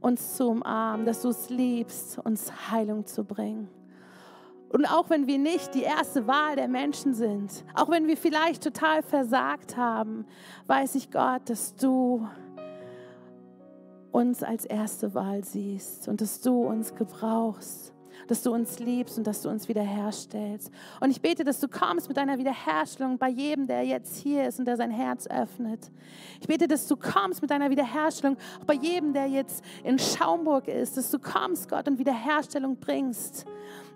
uns 0.00 0.36
zu 0.36 0.48
umarmen, 0.48 1.06
dass 1.06 1.22
du 1.22 1.30
es 1.30 1.48
liebst, 1.48 2.18
uns 2.18 2.70
Heilung 2.70 3.06
zu 3.06 3.24
bringen. 3.24 3.68
Und 4.68 4.86
auch 4.86 5.10
wenn 5.10 5.26
wir 5.26 5.38
nicht 5.38 5.74
die 5.74 5.82
erste 5.82 6.26
Wahl 6.26 6.56
der 6.56 6.68
Menschen 6.68 7.14
sind, 7.14 7.64
auch 7.74 7.90
wenn 7.90 8.06
wir 8.06 8.16
vielleicht 8.16 8.62
total 8.62 9.02
versagt 9.02 9.76
haben, 9.76 10.26
weiß 10.66 10.94
ich 10.94 11.10
Gott, 11.10 11.48
dass 11.48 11.74
du 11.74 12.26
uns 14.10 14.42
als 14.42 14.66
erste 14.66 15.14
Wahl 15.14 15.42
siehst 15.42 16.08
und 16.08 16.20
dass 16.20 16.40
du 16.40 16.62
uns 16.62 16.94
gebrauchst 16.94 17.91
dass 18.28 18.42
du 18.42 18.52
uns 18.52 18.78
liebst 18.78 19.18
und 19.18 19.26
dass 19.26 19.42
du 19.42 19.48
uns 19.48 19.68
wiederherstellst. 19.68 20.70
Und 21.00 21.10
ich 21.10 21.20
bete, 21.20 21.44
dass 21.44 21.60
du 21.60 21.68
kommst 21.68 22.08
mit 22.08 22.16
deiner 22.16 22.38
Wiederherstellung 22.38 23.18
bei 23.18 23.28
jedem, 23.28 23.66
der 23.66 23.84
jetzt 23.84 24.16
hier 24.16 24.46
ist 24.46 24.58
und 24.58 24.66
der 24.66 24.76
sein 24.76 24.90
Herz 24.90 25.26
öffnet. 25.26 25.90
Ich 26.40 26.46
bete, 26.46 26.68
dass 26.68 26.86
du 26.86 26.96
kommst 26.96 27.42
mit 27.42 27.50
deiner 27.50 27.70
Wiederherstellung 27.70 28.36
auch 28.60 28.64
bei 28.64 28.74
jedem, 28.74 29.12
der 29.12 29.26
jetzt 29.26 29.64
in 29.84 29.98
Schaumburg 29.98 30.68
ist, 30.68 30.96
dass 30.96 31.10
du 31.10 31.18
kommst, 31.18 31.68
Gott, 31.68 31.88
und 31.88 31.98
Wiederherstellung 31.98 32.76
bringst. 32.76 33.46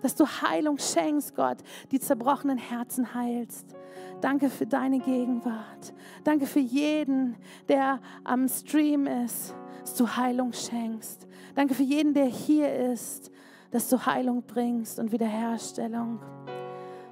Dass 0.01 0.15
du 0.15 0.25
Heilung 0.25 0.77
schenkst, 0.77 1.35
Gott, 1.35 1.57
die 1.91 1.99
zerbrochenen 1.99 2.57
Herzen 2.57 3.13
heilst. 3.13 3.75
Danke 4.21 4.49
für 4.49 4.65
deine 4.65 4.99
Gegenwart. 4.99 5.93
Danke 6.23 6.45
für 6.45 6.59
jeden, 6.59 7.35
der 7.67 7.99
am 8.23 8.47
Stream 8.47 9.05
ist, 9.05 9.55
dass 9.81 9.95
du 9.95 10.07
Heilung 10.07 10.53
schenkst. 10.53 11.27
Danke 11.55 11.73
für 11.73 11.83
jeden, 11.83 12.13
der 12.13 12.25
hier 12.25 12.73
ist, 12.91 13.31
dass 13.71 13.89
du 13.89 14.05
Heilung 14.05 14.43
bringst 14.43 14.99
und 14.99 15.11
Wiederherstellung. 15.11 16.19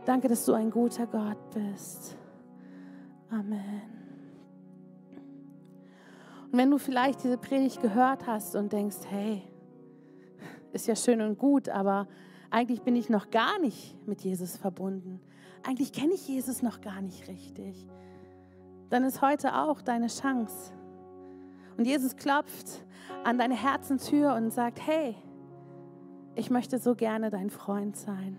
Danke, 0.06 0.28
dass 0.28 0.46
du 0.46 0.54
ein 0.54 0.70
guter 0.70 1.08
Gott 1.08 1.38
bist. 1.54 2.16
Amen. 3.30 3.82
Und 6.52 6.58
wenn 6.58 6.72
du 6.72 6.78
vielleicht 6.78 7.24
diese 7.24 7.38
Predigt 7.38 7.82
gehört 7.82 8.28
hast 8.28 8.56
und 8.56 8.72
denkst, 8.72 8.98
hey, 9.10 9.42
ist 10.72 10.88
ja 10.88 10.96
schön 10.96 11.22
und 11.22 11.38
gut, 11.38 11.70
aber 11.70 12.08
eigentlich 12.50 12.82
bin 12.82 12.96
ich 12.96 13.10
noch 13.10 13.32
gar 13.32 13.60
nicht 13.60 13.98
mit 14.08 14.22
Jesus 14.22 14.56
verbunden. 14.56 15.20
Eigentlich 15.64 15.92
kenne 15.92 16.14
ich 16.14 16.28
Jesus 16.28 16.62
noch 16.62 16.80
gar 16.82 17.02
nicht 17.02 17.28
richtig. 17.28 17.88
Dann 18.90 19.04
ist 19.04 19.22
heute 19.22 19.56
auch 19.56 19.82
deine 19.82 20.08
Chance. 20.08 20.72
Und 21.78 21.86
Jesus 21.86 22.16
klopft 22.16 22.86
an 23.24 23.38
deine 23.38 23.56
Herzentür 23.56 24.36
und 24.36 24.52
sagt, 24.54 24.80
hey, 24.86 25.16
ich 26.36 26.50
möchte 26.50 26.78
so 26.80 26.96
gerne 26.96 27.30
dein 27.30 27.50
Freund 27.50 27.96
sein. 27.98 28.38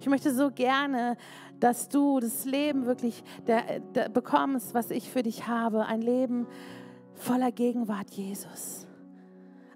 Ich 0.00 0.06
möchte 0.06 0.32
so 0.34 0.50
gerne, 0.50 1.16
dass 1.58 1.88
du 1.88 2.20
das 2.20 2.44
Leben 2.44 2.86
wirklich 2.86 3.22
der, 3.46 3.80
der 3.94 4.08
bekommst, 4.08 4.72
was 4.72 4.90
ich 4.90 5.10
für 5.10 5.22
dich 5.22 5.46
habe. 5.46 5.86
Ein 5.86 6.00
Leben 6.00 6.46
voller 7.14 7.52
Gegenwart 7.52 8.10
Jesus. 8.12 8.86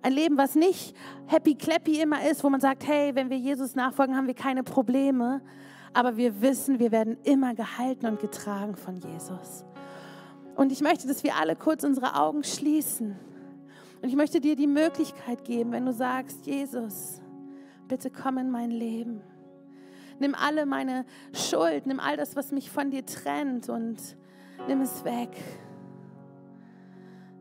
Ein 0.02 0.12
Leben, 0.12 0.36
was 0.36 0.54
nicht 0.54 0.94
happy 1.26 1.54
clappy 1.54 2.00
immer 2.00 2.28
ist, 2.28 2.44
wo 2.44 2.50
man 2.50 2.60
sagt, 2.60 2.86
hey, 2.86 3.14
wenn 3.14 3.30
wir 3.30 3.38
Jesus 3.38 3.74
nachfolgen, 3.74 4.16
haben 4.16 4.26
wir 4.26 4.34
keine 4.34 4.62
Probleme. 4.62 5.42
Aber 5.92 6.16
wir 6.16 6.40
wissen, 6.42 6.78
wir 6.78 6.92
werden 6.92 7.16
immer 7.24 7.54
gehalten 7.54 8.06
und 8.06 8.20
getragen 8.20 8.76
von 8.76 8.96
Jesus. 8.96 9.64
Und 10.56 10.72
ich 10.72 10.80
möchte, 10.80 11.06
dass 11.06 11.22
wir 11.24 11.36
alle 11.36 11.56
kurz 11.56 11.84
unsere 11.84 12.16
Augen 12.16 12.44
schließen. 12.44 13.16
Und 14.02 14.08
ich 14.08 14.16
möchte 14.16 14.40
dir 14.40 14.56
die 14.56 14.66
Möglichkeit 14.66 15.44
geben, 15.44 15.72
wenn 15.72 15.86
du 15.86 15.92
sagst, 15.92 16.46
Jesus, 16.46 17.20
bitte 17.88 18.10
komm 18.10 18.38
in 18.38 18.50
mein 18.50 18.70
Leben. 18.70 19.22
Nimm 20.18 20.34
alle 20.34 20.66
meine 20.66 21.04
Schuld, 21.32 21.86
nimm 21.86 22.00
all 22.00 22.16
das, 22.16 22.36
was 22.36 22.52
mich 22.52 22.70
von 22.70 22.90
dir 22.90 23.04
trennt 23.04 23.68
und 23.68 23.98
nimm 24.68 24.80
es 24.80 25.04
weg. 25.04 25.30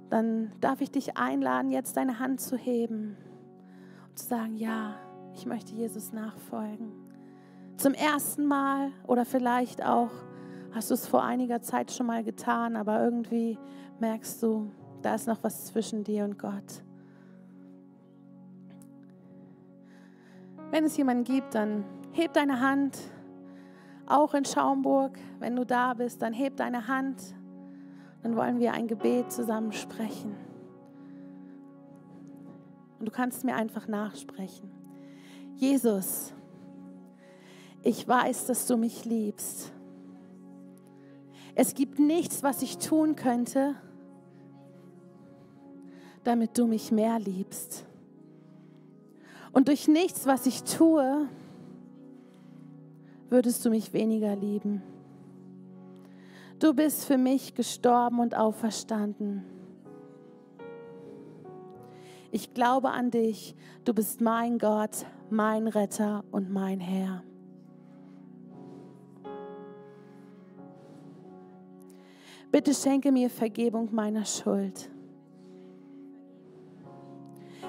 Dann 0.09 0.51
darf 0.59 0.81
ich 0.81 0.91
dich 0.91 1.17
einladen, 1.17 1.69
jetzt 1.69 1.97
deine 1.97 2.19
Hand 2.19 2.41
zu 2.41 2.57
heben 2.57 3.17
und 4.09 4.19
zu 4.19 4.27
sagen, 4.27 4.55
ja, 4.55 4.95
ich 5.33 5.45
möchte 5.45 5.73
Jesus 5.73 6.13
nachfolgen. 6.13 6.91
Zum 7.77 7.93
ersten 7.93 8.45
Mal 8.45 8.91
oder 9.07 9.25
vielleicht 9.25 9.83
auch 9.83 10.11
hast 10.71 10.89
du 10.89 10.95
es 10.95 11.07
vor 11.07 11.23
einiger 11.23 11.61
Zeit 11.61 11.91
schon 11.91 12.07
mal 12.07 12.23
getan, 12.23 12.75
aber 12.75 13.03
irgendwie 13.03 13.57
merkst 13.99 14.41
du, 14.41 14.71
da 15.01 15.15
ist 15.15 15.27
noch 15.27 15.43
was 15.43 15.65
zwischen 15.65 16.03
dir 16.03 16.23
und 16.23 16.39
Gott. 16.39 16.83
Wenn 20.73 20.85
es 20.85 20.97
jemanden 20.97 21.23
gibt, 21.23 21.53
dann 21.53 21.85
heb 22.13 22.33
deine 22.33 22.59
Hand. 22.59 22.97
Auch 24.07 24.33
in 24.33 24.43
Schaumburg, 24.43 25.19
wenn 25.37 25.55
du 25.55 25.67
da 25.67 25.93
bist, 25.93 26.23
dann 26.23 26.33
heb 26.33 26.57
deine 26.57 26.87
Hand. 26.87 27.35
Dann 28.23 28.35
wollen 28.35 28.57
wir 28.57 28.73
ein 28.73 28.87
Gebet 28.87 29.31
zusammen 29.31 29.71
sprechen. 29.71 30.35
Und 32.97 33.05
du 33.05 33.11
kannst 33.11 33.43
mir 33.43 33.55
einfach 33.55 33.87
nachsprechen. 33.87 34.71
Jesus, 35.57 36.33
ich 37.83 38.07
weiß, 38.07 38.47
dass 38.47 38.65
du 38.65 38.75
mich 38.75 39.05
liebst. 39.05 39.71
Es 41.53 41.75
gibt 41.75 41.99
nichts, 41.99 42.41
was 42.41 42.63
ich 42.63 42.79
tun 42.79 43.15
könnte, 43.15 43.75
damit 46.23 46.57
du 46.57 46.65
mich 46.65 46.91
mehr 46.91 47.19
liebst. 47.19 47.85
Und 49.53 49.67
durch 49.67 49.87
nichts, 49.87 50.25
was 50.25 50.47
ich 50.47 50.63
tue, 50.63 51.29
würdest 53.29 53.63
du 53.63 53.69
mich 53.69 53.93
weniger 53.93 54.35
lieben. 54.35 54.81
Du 56.59 56.73
bist 56.73 57.05
für 57.05 57.17
mich 57.17 57.53
gestorben 57.53 58.19
und 58.19 58.35
auferstanden. 58.35 59.43
Ich 62.31 62.53
glaube 62.53 62.89
an 62.89 63.11
dich. 63.11 63.55
Du 63.85 63.93
bist 63.93 64.21
mein 64.21 64.57
Gott, 64.57 65.05
mein 65.29 65.67
Retter 65.67 66.23
und 66.31 66.51
mein 66.51 66.79
Herr. 66.79 67.23
Bitte 72.51 72.73
schenke 72.73 73.11
mir 73.11 73.29
Vergebung 73.29 73.89
meiner 73.93 74.25
Schuld. 74.25 74.89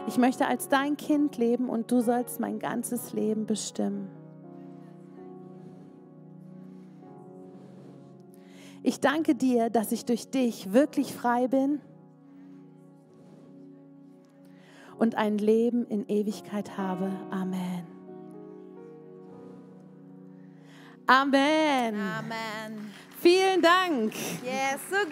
Ich 0.06 0.18
möchte 0.18 0.46
als 0.46 0.68
dein 0.68 0.96
Kind 0.96 1.38
leben 1.38 1.68
und 1.68 1.90
du 1.90 2.00
sollst 2.00 2.38
mein 2.38 2.58
ganzes 2.58 3.12
Leben 3.12 3.46
bestimmen. 3.46 4.08
Ich 8.82 9.00
danke 9.00 9.34
dir, 9.34 9.70
dass 9.70 9.92
ich 9.92 10.04
durch 10.04 10.30
dich 10.30 10.74
wirklich 10.74 11.14
frei 11.14 11.48
bin 11.48 11.80
und 14.98 15.14
ein 15.14 15.38
Leben 15.38 15.86
in 15.86 16.06
Ewigkeit 16.06 16.76
habe. 16.76 17.10
Amen. 17.30 17.86
Amen. 21.06 21.94
Amen. 21.94 22.90
Vielen 23.20 23.62
Dank. 23.62 24.12
Yes, 24.42 24.80
so 24.90 24.96